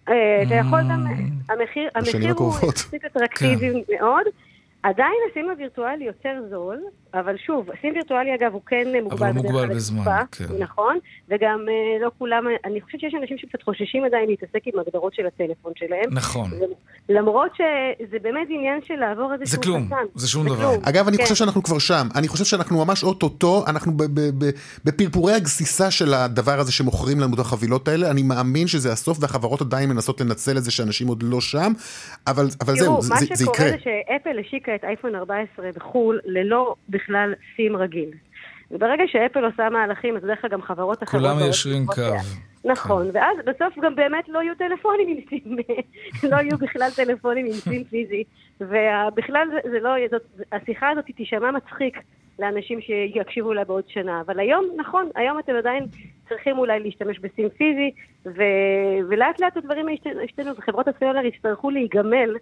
[0.09, 1.05] אה, אתה יכול גם,
[1.49, 2.53] המחיר, המחיר הוא.
[2.69, 4.25] יחסית אטרקטיבי מאוד.
[4.83, 6.79] עדיין הסים הווירטואלי יותר זול,
[7.13, 10.63] אבל שוב, הסים וירטואלי אגב הוא כן מוגבל הוא מוגבל בזמן, לתקופה, כן.
[10.63, 10.97] נכון,
[11.29, 15.25] וגם אה, לא כולם, אני חושבת שיש אנשים שקצת חוששים עדיין להתעסק עם הגדרות של
[15.25, 16.09] הטלפון שלהם.
[16.11, 16.49] נכון.
[17.09, 19.89] למרות שזה באמת עניין של לעבור איזשהו זה כלום.
[20.15, 20.71] זה שום דבר.
[20.83, 21.23] אגב, אני כן.
[21.23, 22.07] חושב שאנחנו כבר שם.
[22.15, 24.51] אני חושב שאנחנו ממש אוטוטו, אנחנו ב- ב- ב-
[24.85, 28.11] בפרפורי הגסיסה של הדבר הזה שמוכרים לנו את החבילות האלה.
[28.11, 31.71] אני מאמין שזה הסוף, והחברות עדיין מנסות לנצל את זה שאנשים עוד לא שם,
[32.27, 33.69] אבל, אבל זהו, תראו, זה, מה זה, זה שקורה יקרה.
[33.69, 38.09] זה שאפל השיקה את אייפון 14 בחו"ל ללא בכלל סים רגיל.
[38.71, 41.21] וברגע שאפל עושה מהלכים, אז בדרך כלל גם חברות אחרות...
[41.21, 42.01] כולם מיישרים קו.
[42.65, 45.57] נכון, ואז בסוף גם באמת לא יהיו טלפונים עם סים,
[46.31, 48.23] לא יהיו בכלל טלפונים עם סים פיזי,
[48.61, 51.97] ובכלל זה, זה לא, זאת, השיחה הזאת תישמע מצחיק
[52.39, 55.85] לאנשים שיקשיבו לה בעוד שנה, אבל היום, נכון, היום אתם עדיין
[56.29, 57.91] צריכים אולי להשתמש בסים פיזי,
[58.25, 58.41] ו,
[59.09, 62.35] ולאט לאט הדברים ישת- ישתנו, וחברות הסלולר יצטרכו להיגמל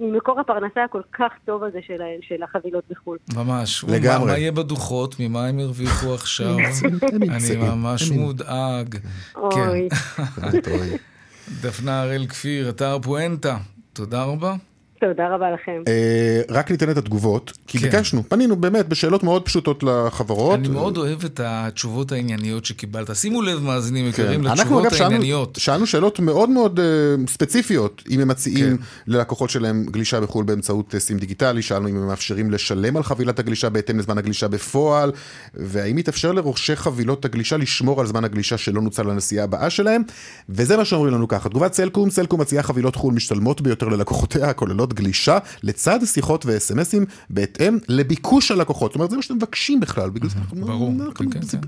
[0.00, 3.18] ממקור הפרנסה הכל כך טוב הזה של, ה- של החבילות בחו"ל.
[3.34, 3.84] ממש.
[3.88, 4.32] לגמרי.
[4.32, 5.14] מה, יהיה בדוחות?
[5.20, 6.56] ממה הם הרוויחו עכשיו?
[7.22, 7.56] אני.
[7.56, 8.96] ממש מודאג.
[9.36, 9.88] אוי.
[10.62, 10.70] כן.
[10.70, 10.88] אוי.
[11.62, 13.56] דפנה הראל כפיר, אתר פואנטה.
[13.92, 14.54] תודה רבה.
[15.00, 15.82] תודה רבה לכם.
[15.88, 17.84] אה, רק ניתן את התגובות, כי כן.
[17.84, 20.58] ביקשנו, פנינו באמת בשאלות מאוד פשוטות לחברות.
[20.58, 23.16] אני מאוד אוהב את התשובות הענייניות שקיבלת.
[23.16, 24.46] שימו לב, מאזינים יקרים, כן.
[24.46, 25.58] אנחנו לתשובות אגב שאלנו, הענייניות.
[25.60, 28.82] שאלנו שאלות מאוד מאוד uh, ספציפיות, אם הם מציעים כן.
[29.06, 33.38] ללקוחות שלהם גלישה בחו"ל באמצעות uh, סים דיגיטלי, שאלנו אם הם מאפשרים לשלם על חבילת
[33.38, 35.12] הגלישה בהתאם לזמן הגלישה בפועל,
[35.54, 40.02] והאם יתאפשר לרוכשי חבילות הגלישה לשמור על זמן הגלישה שלא נוצל לנסיעה הבאה שלהם,
[40.48, 44.52] וזה מה שאומרים לנו ככה, תגובת סלקום, סלקום מציעה חבילות חו"ל משתלמות ביותר ללקוחותיה,
[44.88, 50.10] הכוללות גלישה, לצד שיחות ו-SMSים בהתאם לביקוש הלקוחות, זאת אומרת זה מה שאתם מבקשים בכלל,
[50.10, 50.66] בגלל זה אנחנו...
[50.66, 51.58] ברור, אנחנו- כן, כן.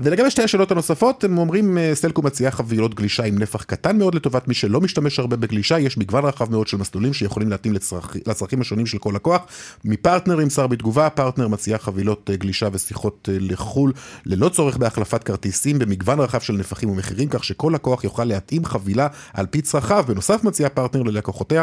[0.00, 4.14] ולגבי שתי השאלות הנוספות, הם אומרים, אה, סלקום מציעה חבילות גלישה עם נפח קטן מאוד
[4.14, 8.16] לטובת מי שלא משתמש הרבה בגלישה, יש מגוון רחב מאוד של מסלולים שיכולים להתאים לצרכ...
[8.26, 9.42] לצרכים השונים של כל לקוח.
[9.84, 13.92] מפרטנר נמסר בתגובה, פרטנר מציעה חבילות אה, גלישה ושיחות אה, לחו"ל,
[14.26, 19.06] ללא צורך בהחלפת כרטיסים, במגוון רחב של נפחים ומחירים, כך שכל לקוח יוכל להתאים חבילה
[19.32, 20.04] על פי צרכיו.
[20.08, 21.62] בנוסף מציעה פרטנר ללקוחותיה,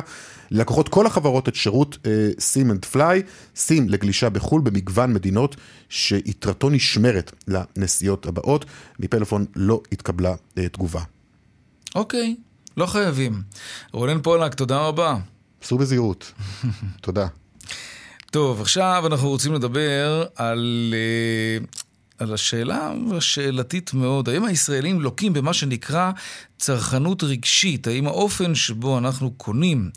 [0.53, 1.97] ללקוחות כל החברות את שירות
[2.39, 3.21] Sim and Fly,
[3.55, 5.55] סים לגלישה בחו"ל במגוון מדינות
[5.89, 8.65] שיתרתו נשמרת לנסיעות הבאות.
[8.99, 11.01] מפלאפון לא התקבלה אה, תגובה.
[11.95, 12.35] אוקיי,
[12.77, 13.41] לא חייבים.
[13.93, 15.17] רונן פולק, תודה רבה.
[15.63, 16.31] סעו בזהירות.
[17.01, 17.27] תודה.
[18.31, 21.65] טוב, עכשיו אנחנו רוצים לדבר על, אה,
[22.17, 24.30] על השאלה השאלתית מאוד.
[24.30, 26.12] האם הישראלים לוקים במה שנקרא
[26.58, 27.88] צרכנות רגשית?
[27.88, 29.89] האם האופן שבו אנחנו קונים,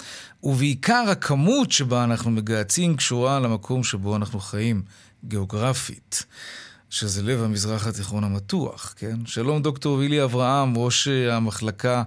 [0.43, 4.83] ובעיקר הכמות שבה אנחנו מגהצים, קשורה למקום שבו אנחנו חיים,
[5.25, 6.27] גיאוגרפית?
[6.91, 9.27] שזה לב המזרח התיכון המתוח, כן?
[9.27, 12.03] שלום דוקטור וילי אברהם, ראש אה, המחלקה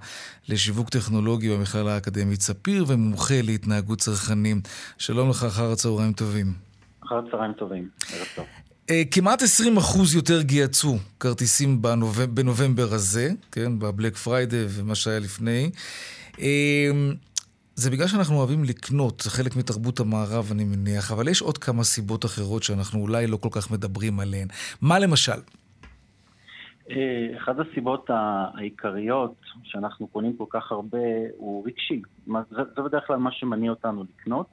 [0.49, 4.61] לשיווק טכנולוגי במכללה האקדמית ספיר ומומחה להתנהגות צרכנים.
[4.97, 6.53] שלום לך, אחר הצהריים טובים.
[7.05, 8.45] אחר צהריים טובים, ערב טוב.
[8.89, 12.21] אה, כמעט 20 אחוז יותר גייצו כרטיסים בנוב...
[12.33, 15.69] בנובמבר הזה, כן, בבלק פריידי ומה שהיה לפני.
[16.39, 16.91] אה,
[17.75, 21.83] זה בגלל שאנחנו אוהבים לקנות, זה חלק מתרבות המערב אני מניח, אבל יש עוד כמה
[21.83, 24.47] סיבות אחרות שאנחנו אולי לא כל כך מדברים עליהן.
[24.81, 25.39] מה למשל?
[26.89, 30.97] אה, אחת הסיבות העיקריות שאנחנו קונים כל כך הרבה
[31.37, 32.01] הוא רגשי.
[32.75, 34.47] זה בדרך כלל מה שמניע אותנו לקנות,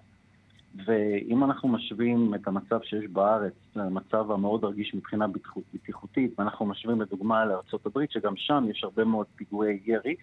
[0.87, 7.01] ואם אנחנו משווים את המצב שיש בארץ למצב המאוד רגיש מבחינה בטיחות- בטיחותית, ואנחנו משווים
[7.01, 10.15] לדוגמה לארה"ב, שגם שם יש הרבה מאוד פיגועי ירי,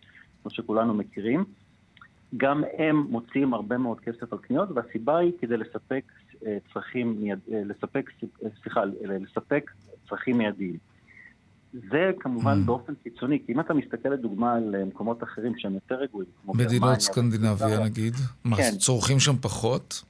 [0.41, 1.45] כמו שכולנו מכירים,
[2.37, 6.03] גם הם מוציאים הרבה מאוד כסף על קניות, והסיבה היא כדי לספק
[6.45, 9.71] אה, צרכים, מיד, אה, לספק, אה, סליחה, לספק
[10.09, 10.77] צרכים מיידיים.
[11.73, 12.65] זה כמובן Mm.
[12.65, 16.67] באופן קיצוני, כי אם אתה מסתכל לדוגמה על מקומות אחרים שהם יותר רגועים, כמו גרמניה,
[16.77, 18.13] מדינות סקנדינביה נגיד?
[18.57, 18.71] כן.
[18.77, 20.03] צורכים שם פחות?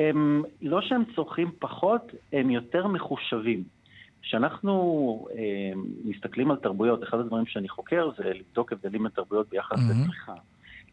[0.00, 3.64] הם לא שהם צורכים פחות, הם יותר מחושבים.
[4.22, 5.72] כשאנחנו אה,
[6.04, 10.02] מסתכלים על תרבויות, אחד הדברים שאני חוקר זה לבדוק הבדלים בין תרבויות ביחס mm-hmm.
[10.02, 10.34] לצריכה.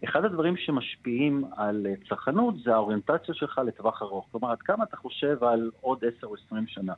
[0.04, 4.28] אחד הדברים שמשפיעים על צרכנות זה האוריינטציה שלך לטווח ארוך.
[4.32, 6.94] כלומר, עד כמה אתה חושב על עוד 10 או 20 שנה.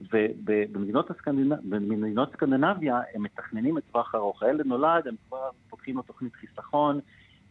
[0.00, 1.54] ובמדינות הסקנדינב...
[2.32, 4.42] סקנדינביה הם מתכננים את טווח ארוך.
[4.42, 7.00] הילד נולד, הם כבר פותחים לו תוכנית חיסכון,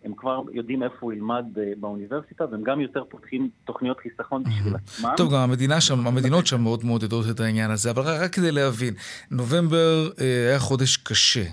[0.04, 1.46] הם כבר יודעים איפה הוא ילמד
[1.80, 5.14] באוניברסיטה, והם גם יותר פותחים תוכניות חיסכון בשביל עצמם.
[5.18, 8.94] טוב, גם המדינה שם, המדינות שם מאוד מעודדות את העניין הזה, אבל רק כדי להבין,
[9.32, 11.44] נובמבר אה, היה חודש קשה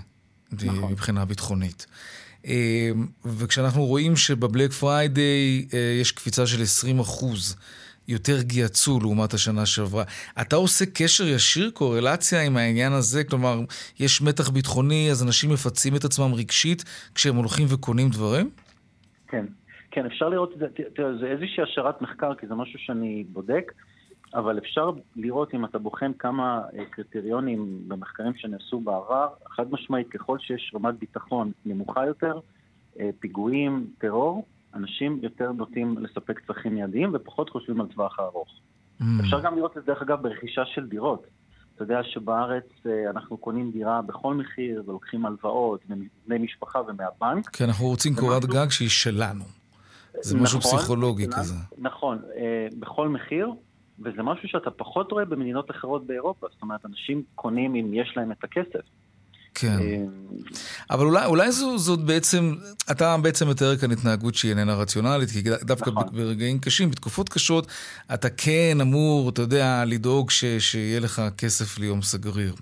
[0.51, 0.91] נכון.
[0.91, 1.85] מבחינה ביטחונית.
[2.45, 2.91] אה,
[3.25, 7.55] וכשאנחנו רואים שבבלק פריידיי אה, יש קפיצה של 20 אחוז
[8.09, 10.03] יותר גיהצו לעומת השנה שעברה.
[10.41, 13.23] אתה עושה קשר ישיר, קורלציה עם העניין הזה?
[13.23, 13.59] כלומר,
[13.99, 16.83] יש מתח ביטחוני, אז אנשים מפצים את עצמם רגשית
[17.15, 18.49] כשהם הולכים וקונים דברים?
[19.27, 19.45] כן,
[19.91, 23.71] כן, אפשר לראות את זה, תראה, זה איזושהי השערת מחקר, כי זה משהו שאני בודק,
[24.33, 30.37] אבל אפשר לראות אם אתה בוחן כמה אה, קריטריונים במחקרים שנעשו בעבר, חד משמעית, ככל
[30.39, 32.39] שיש רמת ביטחון נמוכה יותר,
[32.99, 38.49] אה, פיגועים, טרור, אנשים יותר נוטים לספק צרכים מיידיים ופחות חושבים על טווח הארוך.
[39.01, 39.03] Mm.
[39.21, 41.27] אפשר גם לראות את זה, דרך אגב, ברכישה של דירות.
[41.75, 47.49] אתה יודע שבארץ אה, אנחנו קונים דירה בכל מחיר ולוקחים הלוואות מבני משפחה ומהבנק.
[47.49, 48.45] כי אנחנו רוצים קורת.
[48.45, 49.43] גג שהיא שלנו.
[50.21, 51.55] זה נכון, משהו פסיכולוגי שלנו, כזה.
[51.77, 53.51] נכון, אה, בכל מחיר,
[53.99, 56.47] וזה משהו שאתה פחות רואה במדינות אחרות באירופה.
[56.51, 58.85] זאת אומרת, אנשים קונים אם יש להם את הכסף.
[59.55, 59.79] כן.
[59.81, 59.97] אה,
[60.91, 62.55] אבל אולי, אולי זו, זאת בעצם,
[62.91, 66.03] אתה בעצם מתאר כאן התנהגות שהיא איננה רציונלית, כי דווקא נכון.
[66.11, 67.67] ברגעים קשים, בתקופות קשות,
[68.13, 72.55] אתה כן אמור, אתה יודע, לדאוג ש, שיהיה לך כסף ליום סגריר.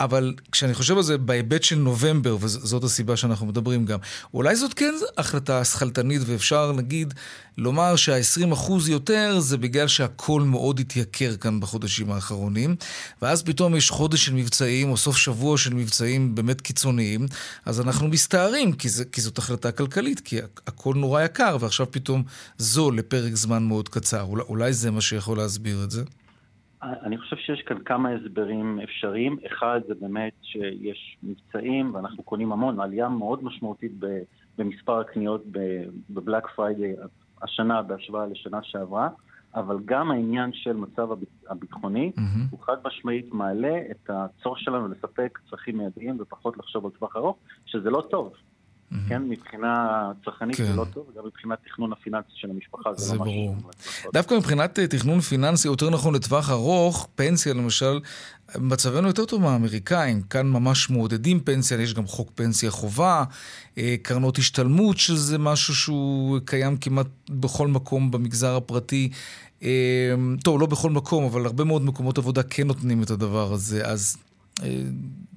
[0.00, 3.98] אבל כשאני חושב על זה בהיבט של נובמבר, וזאת הסיבה שאנחנו מדברים גם,
[4.34, 7.14] אולי זאת כן החלטה שכלתנית, ואפשר נגיד
[7.58, 12.76] לומר שה-20% יותר זה בגלל שהכל מאוד התייקר כאן בחודשים האחרונים,
[13.22, 17.26] ואז פתאום יש חודש של מבצעים, או סוף שבוע של מבצעים באמת קיצוניים,
[17.64, 22.22] אז אנחנו מסתערים, כי, זה, כי זאת החלטה כלכלית, כי הכל נורא יקר, ועכשיו פתאום
[22.58, 24.22] זול לפרק זמן מאוד קצר.
[24.22, 26.02] אולי, אולי זה מה שיכול להסביר את זה?
[26.84, 29.36] אני חושב שיש כאן כמה הסברים אפשריים.
[29.46, 33.92] אחד זה באמת שיש מבצעים ואנחנו קונים המון, עלייה מאוד משמעותית
[34.58, 35.44] במספר הקניות
[36.10, 36.94] בבלק פריידיי
[37.42, 39.08] השנה בהשוואה לשנה שעברה,
[39.54, 41.08] אבל גם העניין של מצב
[41.48, 42.50] הביטחוני mm-hmm.
[42.50, 47.36] הוא חד משמעית מעלה את הצורך שלנו לספק צרכים מיידיים ופחות לחשוב על טווח ארוך,
[47.66, 48.32] שזה לא טוב.
[48.94, 49.08] Mm-hmm.
[49.08, 50.64] כן, מבחינה צרכנית כן.
[50.64, 53.56] זה לא טוב, וגם מבחינת תכנון הפיננסי של המשפחה זה, זה לא ברור.
[53.56, 54.10] משהו...
[54.12, 58.00] דווקא מבחינת אה, תכנון פיננסי, יותר נכון לטווח ארוך, פנסיה למשל,
[58.58, 60.22] מצבנו יותר טוב מהאמריקאים.
[60.22, 63.24] כאן ממש מעודדים פנסיה, יש גם חוק פנסיה חובה,
[63.78, 69.10] אה, קרנות השתלמות, שזה משהו שהוא קיים כמעט בכל מקום במגזר הפרטי.
[69.62, 73.86] אה, טוב, לא בכל מקום, אבל הרבה מאוד מקומות עבודה כן נותנים את הדבר הזה.
[73.86, 74.16] אז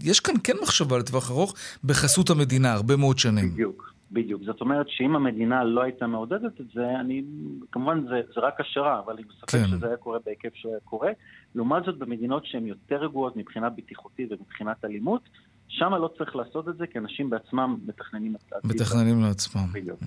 [0.03, 3.49] יש כאן כן מחשבה לטווח ארוך בחסות המדינה, הרבה מאוד שנים.
[3.49, 4.41] בדיוק, בדיוק.
[4.45, 7.23] זאת אומרת שאם המדינה לא הייתה מעודדת את זה, אני,
[7.71, 9.67] כמובן זה, זה רק השערה, אבל אני מספק כן.
[9.67, 11.11] שזה היה קורה בהיקף שהיה קורה.
[11.55, 15.21] לעומת זאת, במדינות שהן יותר רגועות מבחינה בטיחותית ומבחינת אלימות,
[15.67, 18.71] שם לא צריך לעשות את זה, כי אנשים בעצמם מתכננים את העתיד.
[18.71, 19.65] מתכננים לעצמם.
[19.71, 19.99] בדיוק.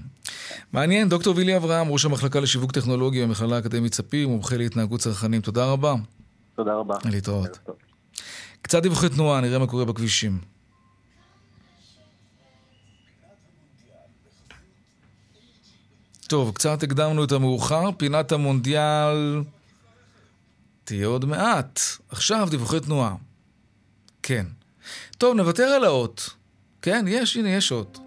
[0.73, 5.41] מעניין, דוקטור וילי אברהם, ראש המחלקה לשיווק טכנולוגי במכללה האקדמית ספיר, מומחה להתנהגות צרכנים.
[5.41, 5.95] תודה רבה.
[6.55, 6.95] תודה רבה.
[7.13, 7.59] להתראות.
[8.63, 10.41] קצת דיווחי תנועה, נראה מה קורה בכבישים.
[16.27, 19.43] טוב, קצת הקדמנו את המאוחר, פינת המונדיאל
[20.85, 21.81] תהיה עוד מעט.
[22.09, 23.15] עכשיו דיווחי תנועה.
[24.23, 24.47] כן.
[25.19, 26.31] טוב, נוותר על האות.
[26.83, 27.99] כן, יש, הנה, יש אות.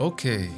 [0.00, 0.50] אוקיי.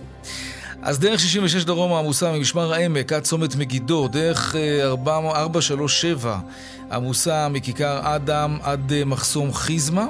[0.84, 4.54] אז דרך 66 דרום עמוסה ממשמר העמק עד צומת מגידו, דרך
[4.92, 10.06] 437 אה, עמוסה מכיכר אדם עד אה, מחסום חיזמה,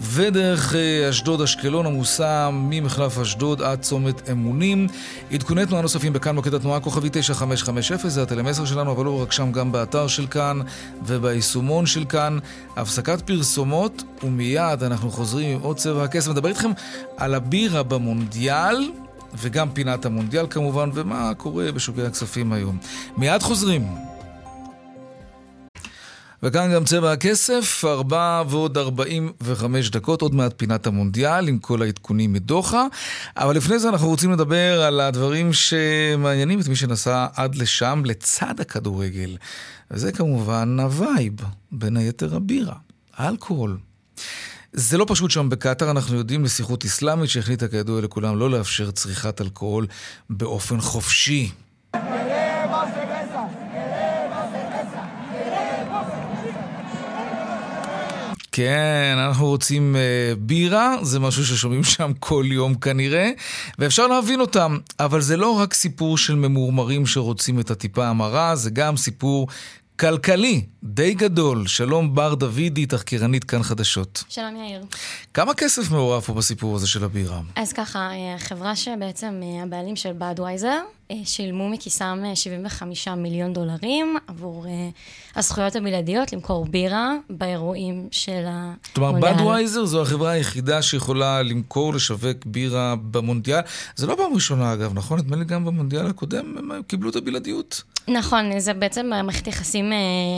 [0.00, 4.86] ודרך אה, אשדוד-אשקלון עמוסה ממחלף אשדוד עד צומת אמונים.
[5.32, 9.52] עדכוני תנועה נוספים בכאן מוקד התנועה כוכבי 9550 זה הטלמסר שלנו, אבל לא רק שם,
[9.52, 10.60] גם באתר של כאן
[11.06, 12.38] וביישומון של כאן.
[12.76, 16.30] הפסקת פרסומות, ומיד אנחנו חוזרים עם עוד צבע הכסף.
[16.30, 16.70] מדבר איתכם
[17.16, 18.90] על הבירה במונדיאל.
[19.38, 22.78] וגם פינת המונדיאל כמובן, ומה קורה בשוקי הכספים היום.
[23.16, 23.86] מיד חוזרים.
[26.42, 31.82] וכאן גם צבע הכסף, ארבע ועוד ארבעים וחמש דקות, עוד מעט פינת המונדיאל עם כל
[31.82, 32.86] העדכונים מדוחה.
[33.36, 38.60] אבל לפני זה אנחנו רוצים לדבר על הדברים שמעניינים את מי שנסע עד לשם, לצד
[38.60, 39.36] הכדורגל.
[39.90, 41.32] וזה כמובן ה vibe,
[41.72, 42.74] בין היתר הבירה,
[43.16, 43.78] האלכוהול.
[44.72, 49.40] זה לא פשוט שם בקטאר, אנחנו יודעים נסיכות אסלאמית שהחליטה כידוע לכולם לא לאפשר צריכת
[49.40, 49.86] אלכוהול
[50.30, 51.50] באופן חופשי.
[58.52, 63.30] כן, אנחנו רוצים uh, בירה, זה משהו ששומעים שם כל יום כנראה,
[63.78, 68.70] ואפשר להבין אותם, אבל זה לא רק סיפור של ממורמרים שרוצים את הטיפה המרה, זה
[68.70, 69.48] גם סיפור
[70.00, 71.66] כלכלי די גדול.
[71.66, 74.24] שלום בר דוידי, תחקירנית כאן חדשות.
[74.28, 74.84] שלום יאיר.
[75.34, 77.40] כמה כסף מעורב פה בסיפור הזה של הבירה?
[77.56, 84.16] אז ככה, החברה שבעצם אה, הבעלים של בדווייזר, אה, שילמו מכיסם 75 אה, מיליון דולרים
[84.26, 84.66] עבור
[85.36, 88.94] הזכויות הבלעדיות למכור בירה באירועים של המונדיאל.
[88.94, 93.60] כלומר, בדווייזר זו החברה היחידה שיכולה למכור, לשווק בירה במונדיאל.
[93.96, 95.18] זה לא פעם ראשונה אגב, נכון?
[95.18, 97.82] נדמה לי גם במונדיאל הקודם הם קיבלו את הבלעדיות.
[98.08, 99.92] נכון, זה בעצם מערכת יחסים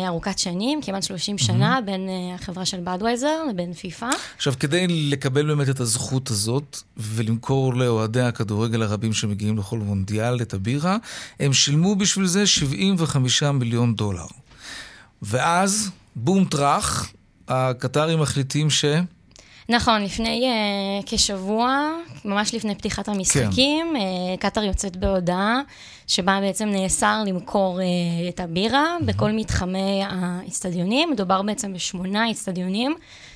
[0.06, 1.80] ארוכת שנים, כמעט 30 שנה, mm-hmm.
[1.80, 4.10] בין החברה של בדווייזר לבין פיפ"א.
[4.36, 10.54] עכשיו, כדי לקבל באמת את הזכות הזאת ולמכור לאוהדי הכדורגל הרבים שמגיעים לכל מונדיאל את
[10.62, 10.96] הבירה,
[11.40, 14.26] הם שילמו בשביל זה 75 מיליון דולר.
[15.22, 17.12] ואז, בום טראח,
[17.48, 18.84] הקטרים מחליטים ש...
[19.68, 21.90] נכון, לפני uh, כשבוע,
[22.24, 24.00] ממש לפני פתיחת המשחקים, כן.
[24.00, 25.60] uh, קטאר יוצאת בהודעה
[26.06, 27.82] שבה בעצם נאסר למכור uh,
[28.28, 29.04] את הבירה mm-hmm.
[29.04, 31.10] בכל מתחמי האצטדיונים.
[31.10, 32.94] מדובר בעצם בשמונה אצטדיונים,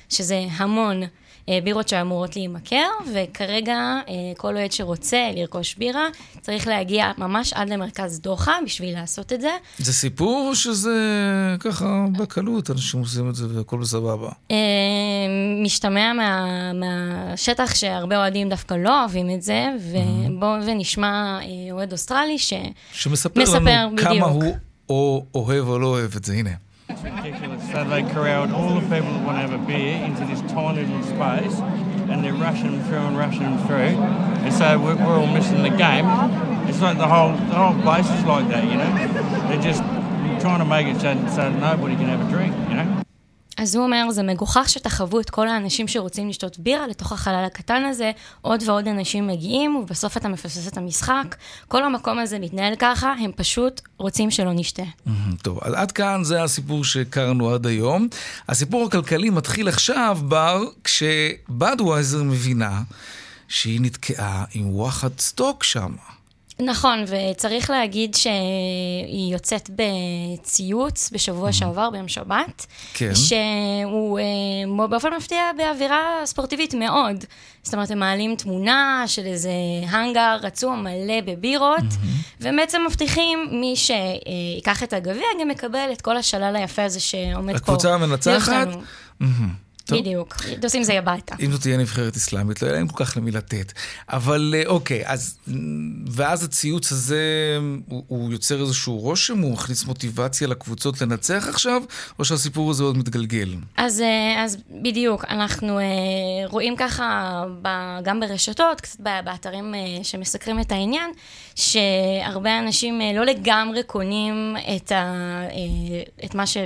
[0.09, 1.01] שזה המון.
[1.49, 3.77] אה, בירות שאמורות להימכר, וכרגע
[4.09, 6.07] אה, כל אוהד שרוצה לרכוש בירה
[6.41, 9.51] צריך להגיע ממש עד למרכז דוחה בשביל לעשות את זה.
[9.77, 10.95] זה סיפור או שזה
[11.59, 14.29] ככה בקלות, אנשים עושים את זה והכל בסבבה?
[14.51, 14.55] אה,
[15.63, 21.39] משתמע מה, מהשטח שהרבה אוהדים דווקא לא אוהבים את זה, ובואו ונשמע
[21.71, 22.53] אוהד אוסטרלי ש...
[22.91, 24.09] שמספר לנו בדיוק.
[24.09, 24.55] כמה הוא
[24.89, 26.66] או אוהב או לא אוהב את זה, הנה.
[26.89, 27.69] It's ridiculous.
[27.71, 30.85] So they corralled all the people that want to have a beer into this tiny
[30.85, 31.59] little space,
[32.09, 33.75] and they're rushing them through and rushing them through.
[33.75, 36.05] And so we're, we're all missing the game.
[36.69, 39.47] It's like the whole the whole place is like that, you know.
[39.49, 39.81] They're just
[40.41, 43.03] trying to make it so, so nobody can have a drink, you know.
[43.57, 47.83] אז הוא אומר, זה מגוחך שתחוו את כל האנשים שרוצים לשתות בירה לתוך החלל הקטן
[47.85, 51.35] הזה, עוד ועוד אנשים מגיעים, ובסוף אתה מפספס את המשחק.
[51.67, 54.83] כל המקום הזה מתנהל ככה, הם פשוט רוצים שלא נשתה.
[55.41, 58.07] טוב, אז עד כאן זה הסיפור שהכרנו עד היום.
[58.49, 62.81] הסיפור הכלכלי מתחיל עכשיו, בר, כשבדווייזר מבינה
[63.47, 65.91] שהיא נתקעה עם וואחד סטוק שם.
[66.61, 72.65] נכון, וצריך להגיד שהיא יוצאת בציוץ בשבוע שעבר, ביום שבת.
[72.93, 73.15] כן.
[73.15, 77.25] שהוא אה, באופן מפתיע באווירה ספורטיבית מאוד.
[77.63, 79.51] זאת אומרת, הם מעלים תמונה של איזה
[79.89, 81.85] האנגר רצוע מלא בבירות,
[82.41, 87.57] ובעצם מבטיחים מי שיקח את הגביע גם מקבל את כל השלל היפה הזה שעומד פה.
[87.57, 88.67] הקבוצה המנצחת?
[89.87, 89.99] טוב.
[89.99, 91.35] בדיוק, דוסים זה הביתה.
[91.39, 93.73] אם זאת תהיה נבחרת אסלאמית, לא יהיה להם כל כך למי לתת.
[94.09, 95.37] אבל אה, אוקיי, אז...
[96.11, 97.21] ואז הציוץ הזה,
[97.87, 99.39] הוא, הוא יוצר איזשהו רושם?
[99.39, 101.81] הוא מכניס מוטיבציה לקבוצות לנצח עכשיו?
[102.19, 103.55] או שהסיפור הזה עוד מתגלגל?
[103.77, 105.85] אז, אה, אז בדיוק, אנחנו אה,
[106.45, 107.43] רואים ככה,
[108.03, 109.73] גם ברשתות, קצת באתרים
[110.03, 111.11] שמסקרים את העניין,
[111.55, 115.41] שהרבה אנשים לא לגמרי קונים את, ה,
[116.25, 116.57] את מה ש...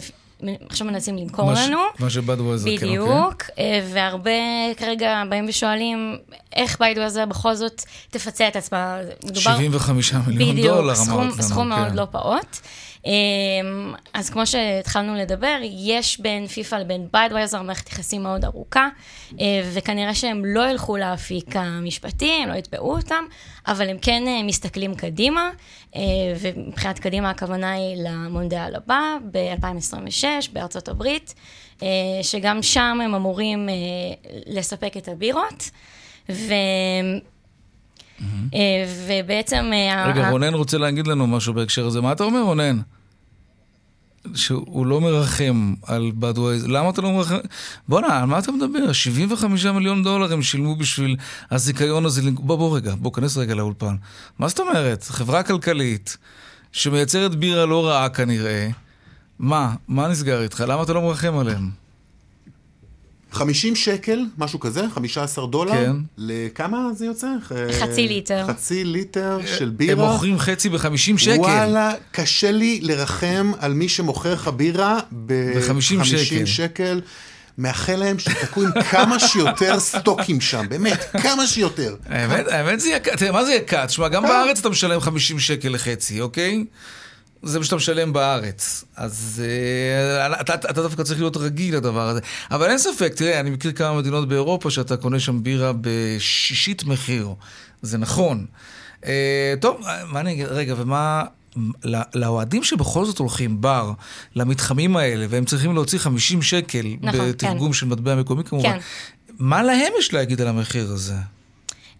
[0.69, 1.79] עכשיו מנסים למכור מה לנו.
[1.99, 2.89] מה שבדווייזר, כן, אוקיי.
[2.89, 4.31] בדיוק, אה, והרבה
[4.77, 6.17] כרגע באים ושואלים,
[6.55, 8.97] איך בדווייזר בכל זאת תפצה את עצמה.
[9.23, 9.41] מדובר...
[9.41, 11.43] 75 מיליון בדיוק, דולר, אמרת לנו.
[11.43, 11.79] סכום כן.
[11.79, 12.57] מאוד לא פעוט.
[13.05, 18.89] אמ, אז כמו שהתחלנו לדבר, יש בין פיפ"א לבין ביידווייזר מערכת יחסים מאוד ארוכה,
[19.39, 23.23] אה, וכנראה שהם לא ילכו לאפיק המשפטי, הם לא יתבעו אותם,
[23.67, 25.49] אבל הם כן אה, מסתכלים קדימה,
[25.95, 26.01] אה,
[26.39, 30.23] ומבחינת קדימה הכוונה היא למונדיאל הבא, ב-2026,
[30.53, 31.33] בארצות הברית,
[32.21, 33.69] שגם שם הם אמורים
[34.47, 35.69] לספק את הבירות.
[36.29, 36.53] ו...
[38.21, 38.55] Mm-hmm.
[39.07, 39.71] ובעצם...
[40.07, 42.01] רגע, רונן רוצה להגיד לנו משהו בהקשר הזה.
[42.01, 42.79] מה אתה אומר, רונן?
[44.35, 47.37] שהוא לא מרחם על בדווייז, למה אתה לא מרחם?
[47.87, 48.91] בואנה, על מה אתה מדבר?
[48.91, 51.15] 75 מיליון דולר הם שילמו בשביל
[51.51, 52.21] הזיכיון הזה.
[52.33, 53.95] בוא, בוא רגע, בוא, כנס רגע לאולפן.
[54.39, 55.03] מה זאת אומרת?
[55.03, 56.17] חברה כלכלית
[56.71, 58.69] שמייצרת בירה לא רעה כנראה.
[59.39, 59.75] מה?
[59.87, 60.63] מה נסגר איתך?
[60.67, 61.80] למה אתה לא מרחם עליהם?
[63.31, 65.71] 50 שקל, משהו כזה, 15 דולר.
[65.71, 65.95] כן.
[66.17, 67.27] לכמה זה יוצא?
[67.79, 68.47] חצי ליטר.
[68.47, 70.05] חצי ליטר של בירה.
[70.05, 71.39] הם מוכרים חצי ב-50 שקל.
[71.39, 76.45] וואלה, קשה לי לרחם על מי שמוכר לך בירה ב-50 שקל.
[76.45, 77.01] שקל.
[77.57, 81.95] מאחל להם שתקעו עם כמה שיותר סטוקים שם, באמת, כמה שיותר.
[82.05, 83.85] האמת, האמת זה יקר, תראה, מה זה יקר?
[83.85, 86.65] תשמע, גם בארץ אתה משלם 50 שקל לחצי, אוקיי?
[87.43, 88.83] זה מה שאתה משלם בארץ.
[88.95, 89.41] אז
[90.35, 92.19] uh, אתה, אתה דווקא צריך להיות רגיל לדבר הזה.
[92.51, 97.29] אבל אין ספק, תראה, אני מכיר כמה מדינות באירופה שאתה קונה שם בירה בשישית מחיר.
[97.81, 98.45] זה נכון.
[99.01, 99.05] Uh,
[99.59, 101.23] טוב, מה אני אגיד, רגע, ומה
[101.83, 103.91] לא- לאוהדים שבכל זאת הולכים בר,
[104.35, 107.73] למתחמים האלה, והם צריכים להוציא 50 שקל נכון, בתרגום כן.
[107.73, 108.79] של מטבע מקומי כמובן, כן.
[109.39, 111.15] מה להם יש להגיד על המחיר הזה?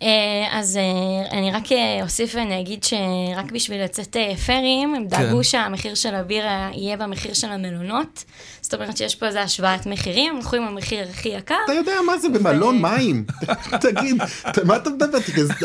[0.02, 5.38] אה, אז אה, אני רק אה, אוסיף ואני אגיד שרק בשביל לצאת פיירים, הם דאגו
[5.38, 5.44] כן.
[5.44, 8.24] שהמחיר של הבירה יהיה במחיר של המלונות.
[8.62, 11.56] זאת אומרת שיש פה איזו השוואת מחירים, הלכו עם המחיר הכי יקר.
[11.66, 13.26] אתה יודע מה זה במלון מים?
[13.82, 14.18] תגיד,
[14.66, 15.18] מה אתה מדבר?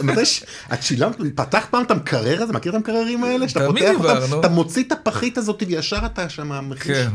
[0.02, 2.52] מתי ש- את שילמת, פתח פעם את המקרר הזה?
[2.52, 3.48] מכיר את המקררים האלה?
[3.48, 4.40] שאתה תמיד פותח אותם, דיברנו.
[4.40, 7.10] אתה מוציא את הפחית הזאת וישר אתה שם המחיר.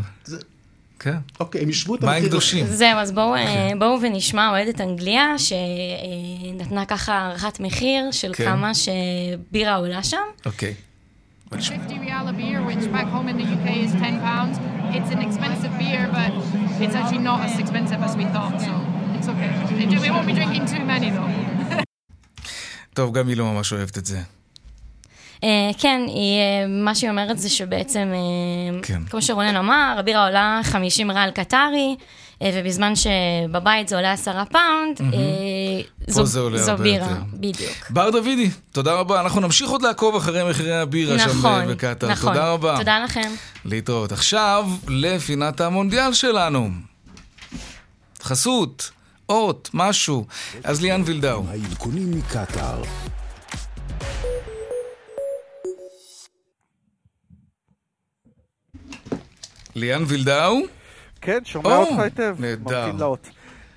[1.01, 1.11] כן.
[1.11, 1.17] כן.
[1.39, 2.29] אוקיי, הם ישבו את מים המחיר.
[2.29, 2.65] קדושים.
[2.65, 8.45] זהו, אז בואו אה, בואו ונשמע אוהדת אנגליה, שנתנה ככה הערכת מחיר של כן.
[8.45, 10.17] כמה שבירה עולה שם.
[10.45, 10.73] אוקיי.
[11.51, 14.55] 50 riyal a beer, which back home in the UK is 10 pounds.
[14.97, 16.31] It's an expensive beer, but
[16.83, 18.73] it's actually not as expensive as we thought, so
[19.17, 19.51] it's okay.
[20.05, 21.29] We won't be drinking too many though.
[22.93, 24.21] טוב, גם היא לא ממש אוהבת את זה.
[25.43, 29.03] אה, כן, היא, אה, מה שהיא אומרת זה שבעצם, אה, כן.
[29.09, 31.95] כמו שרונן אמר, הבירה עולה 50 ריאל קטרי,
[32.43, 35.01] ובזמן שבבית זה עולה 10 pound,
[36.07, 37.21] זו, זה עולה זו בירה, יותר.
[37.33, 37.89] בדיוק.
[37.89, 39.21] בר דוידי, תודה רבה.
[39.21, 42.09] אנחנו נמשיך עוד לעקוב אחרי מחירי הבירה שם נכון, אה, בקטאר.
[42.09, 42.33] נכון.
[42.33, 42.77] תודה רבה.
[42.77, 43.31] תודה לכם.
[43.65, 44.11] להתראות.
[44.11, 46.69] עכשיו לפינת המונדיאל שלנו.
[48.23, 48.91] חסות,
[49.29, 50.25] אות, משהו.
[50.63, 51.43] אז ליאן וילדאו.
[51.49, 52.81] העדכונים מקטאר.
[59.75, 60.57] ליאן וילדאו?
[61.21, 62.35] כן, שומע או, אותך היטב.
[62.39, 62.91] נהדר.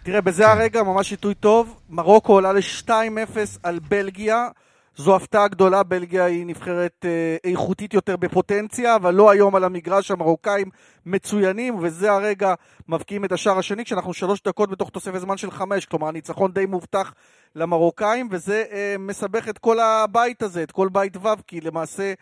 [0.03, 1.81] תראה, בזה הרגע ממש עיתוי טוב.
[1.91, 4.49] מרוקו עולה ל-2-0 על בלגיה.
[4.97, 10.11] זו הפתעה גדולה, בלגיה היא נבחרת אה, איכותית יותר בפוטנציה, אבל לא היום על המגרש,
[10.11, 10.71] המרוקאים
[11.07, 12.55] מצוינים, וזה הרגע
[12.89, 16.67] מבקיעים את השער השני, כשאנחנו שלוש דקות בתוך תוספת זמן של חמש, כלומר הניצחון די
[16.67, 17.15] מובטח
[17.55, 22.13] למרוקאים, וזה אה, מסבך את כל הבית הזה, את כל בית ו', כי למעשה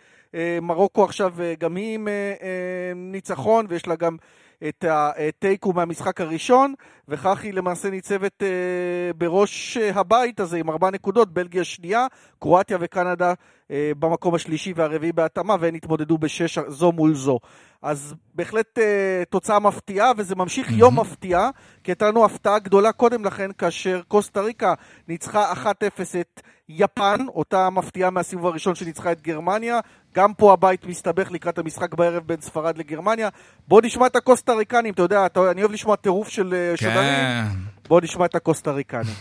[0.62, 2.12] מרוקו עכשיו אה, גם היא עם אה,
[2.43, 4.16] אה, ניצחון, ויש לה גם
[4.68, 6.74] את התיקו מהמשחק הראשון,
[7.09, 12.07] וכך היא למעשה ניצבת אה, בראש אה, הבית הזה עם ארבע נקודות, בלגיה שנייה,
[12.39, 13.35] קרואטיה וקנדה אה,
[13.99, 17.39] במקום השלישי והרביעי בהתאמה, והן התמודדו בשש זו מול זו.
[17.83, 20.75] אז בהחלט אה, תוצאה מפתיעה, וזה ממשיך mm-hmm.
[20.75, 21.49] יום מפתיע,
[21.85, 24.75] כי הייתה לנו הפתעה גדולה קודם לכן, כאשר קוסטה ריקה
[25.09, 25.66] ניצחה 1-0
[26.20, 29.81] את יפן, אותה מפתיעה מהסיבוב הראשון שניצחה את גרמניה.
[30.14, 33.29] גם פה הבית מסתבך לקראת המשחק בערב בין ספרד לגרמניה.
[33.68, 36.77] בוא נשמע את הקוסטה ריקנים, אתה יודע, אתה, אני אוהב לשמוע טירוף של אה, כן.
[36.77, 37.64] שדרים.
[37.89, 39.14] בוא נשמע את הקוסטה ריקנים.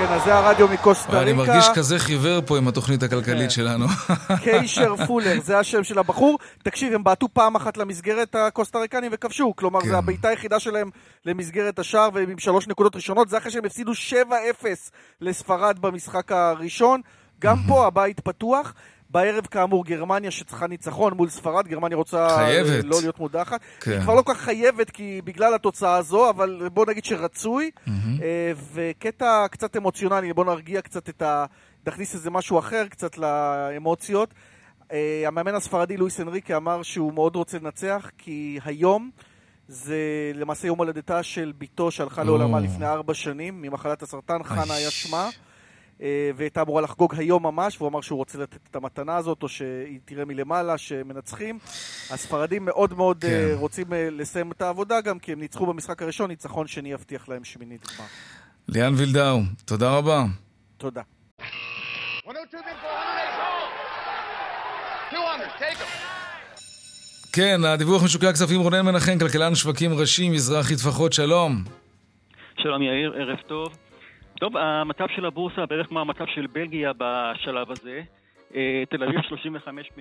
[0.00, 1.52] כן, אז זה הרדיו מקוסטה אני ריקה.
[1.52, 3.06] מרגיש כזה חיוור פה עם התוכנית כן.
[3.06, 3.86] הכלכלית שלנו.
[4.44, 6.38] קיישר פולר, זה השם של הבחור.
[6.62, 9.52] תקשיב, הם בעטו פעם אחת למסגרת הקוסטה ריקנים וכבשו.
[9.56, 9.88] כלומר, כן.
[9.88, 10.90] זו הבעיטה היחידה שלהם
[11.26, 13.28] למסגרת השער, והם עם שלוש נקודות ראשונות.
[13.28, 14.24] זה אחרי שהם הפסידו 7-0
[15.20, 17.00] לספרד במשחק הראשון.
[17.40, 18.74] גם פה הבית פתוח.
[19.10, 22.70] בערב כאמור גרמניה שצריכה ניצחון מול ספרד, גרמניה רוצה חייבת.
[22.70, 23.60] אה, לא להיות מודחת.
[23.80, 23.90] כן.
[23.90, 27.70] היא כבר לא כל כך חייבת כי בגלל התוצאה הזו, אבל בוא נגיד שרצוי.
[28.22, 31.44] אה, וקטע קצת אמוציונלי, בוא נרגיע קצת את ה...
[31.86, 34.34] נכניס איזה משהו אחר קצת לאמוציות.
[34.92, 39.10] אה, המאמן הספרדי לואיס אנריקה אמר שהוא מאוד רוצה לנצח, כי היום
[39.68, 39.98] זה
[40.34, 42.60] למעשה יום הולדתה של בתו שהלכה לעולמה.
[42.60, 44.74] לפני ארבע שנים ממחלת הסרטן, חנה.
[44.74, 45.28] היה שמה.
[46.02, 49.48] אה, והייתה אמורה לחגוג היום ממש, והוא אמר שהוא רוצה לתת את המתנה הזאת, או
[49.48, 51.58] שהיא תראה מלמעלה שמנצחים.
[52.10, 53.28] הספרדים מאוד מאוד כן.
[53.28, 57.28] אה, רוצים אה, לסיים את העבודה גם, כי הם ניצחו במשחק הראשון, ניצחון שני יבטיח
[57.28, 58.06] להם שמינית גמר.
[58.68, 60.24] ליאן וילדאו, תודה רבה.
[60.76, 61.02] תודה.
[62.26, 62.46] 200,
[65.58, 66.20] take him.
[67.32, 71.64] כן, הדיווח משוקי הכספים רונן מנחם, כלכלן שווקים ראשי, מזרחי טפחות, שלום.
[72.62, 73.79] שלום יאיר, ערב טוב.
[74.40, 78.02] טוב, המצב של הבורסה בערך כמו המצב של בלגיה בשלב הזה.
[78.54, 80.00] אה, תל אביב 35 מ-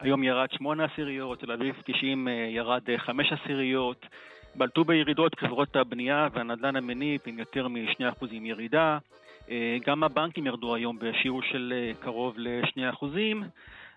[0.00, 4.06] היום ירד 8 עשיריות, תל אביב 90 אה, ירד אה, 5 עשיריות.
[4.54, 8.98] בלטו בירידות חברות הבנייה והנדל"ן המניב עם יותר מ-2% ירידה.
[9.50, 13.04] אה, גם הבנקים ירדו היום בשיעור של אה, קרוב ל-2%.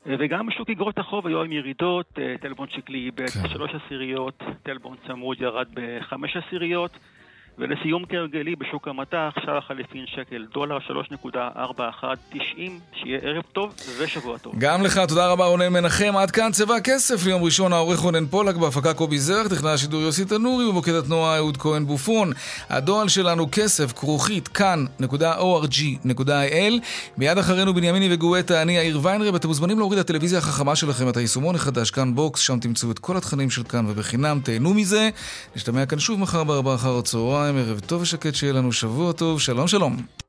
[0.08, 4.98] אה, וגם בשוק אגרות החוב היו עם ירידות, אה, טלבון שקלי איבד 3 עשיריות, טלבון
[5.08, 6.16] צמוד ירד ב-5
[6.48, 6.92] עשיריות.
[7.58, 12.60] ולסיום כהרגלי בשוק המטח, שער החליפין שקל דולר 3.4190,
[12.94, 14.54] שיהיה ערב טוב ושבוע טוב.
[14.58, 16.18] גם לך, תודה רבה רונן מנחם.
[16.18, 20.26] עד כאן צבע הכסף ליום ראשון, העורך רונן פולק, בהפקה קובי זרח, תכנן השידור יוסי
[20.26, 22.32] תנורי, ובמוקד התנועה אהוד כהן בופון.
[22.70, 25.94] הדואל שלנו כסף, כרוכית, כאן.org.il.
[27.18, 29.36] מיד אחרינו בנימיני וגואטה, אני יאיר ויינרב.
[29.36, 33.18] אתם מוזמנים להוריד לטלוויזיה החכמה שלכם את היישומון החדש, כאן בוקס, שם תמצאו את כל
[33.18, 35.10] התכנים של כאן ובחינם, תהנו מזה.
[35.56, 39.68] נשתמע כאן שוב מחר בארבעה אחר הצהריים, ערב טוב ושקט, שיהיה לנו שבוע טוב, שלום
[39.68, 40.23] שלום.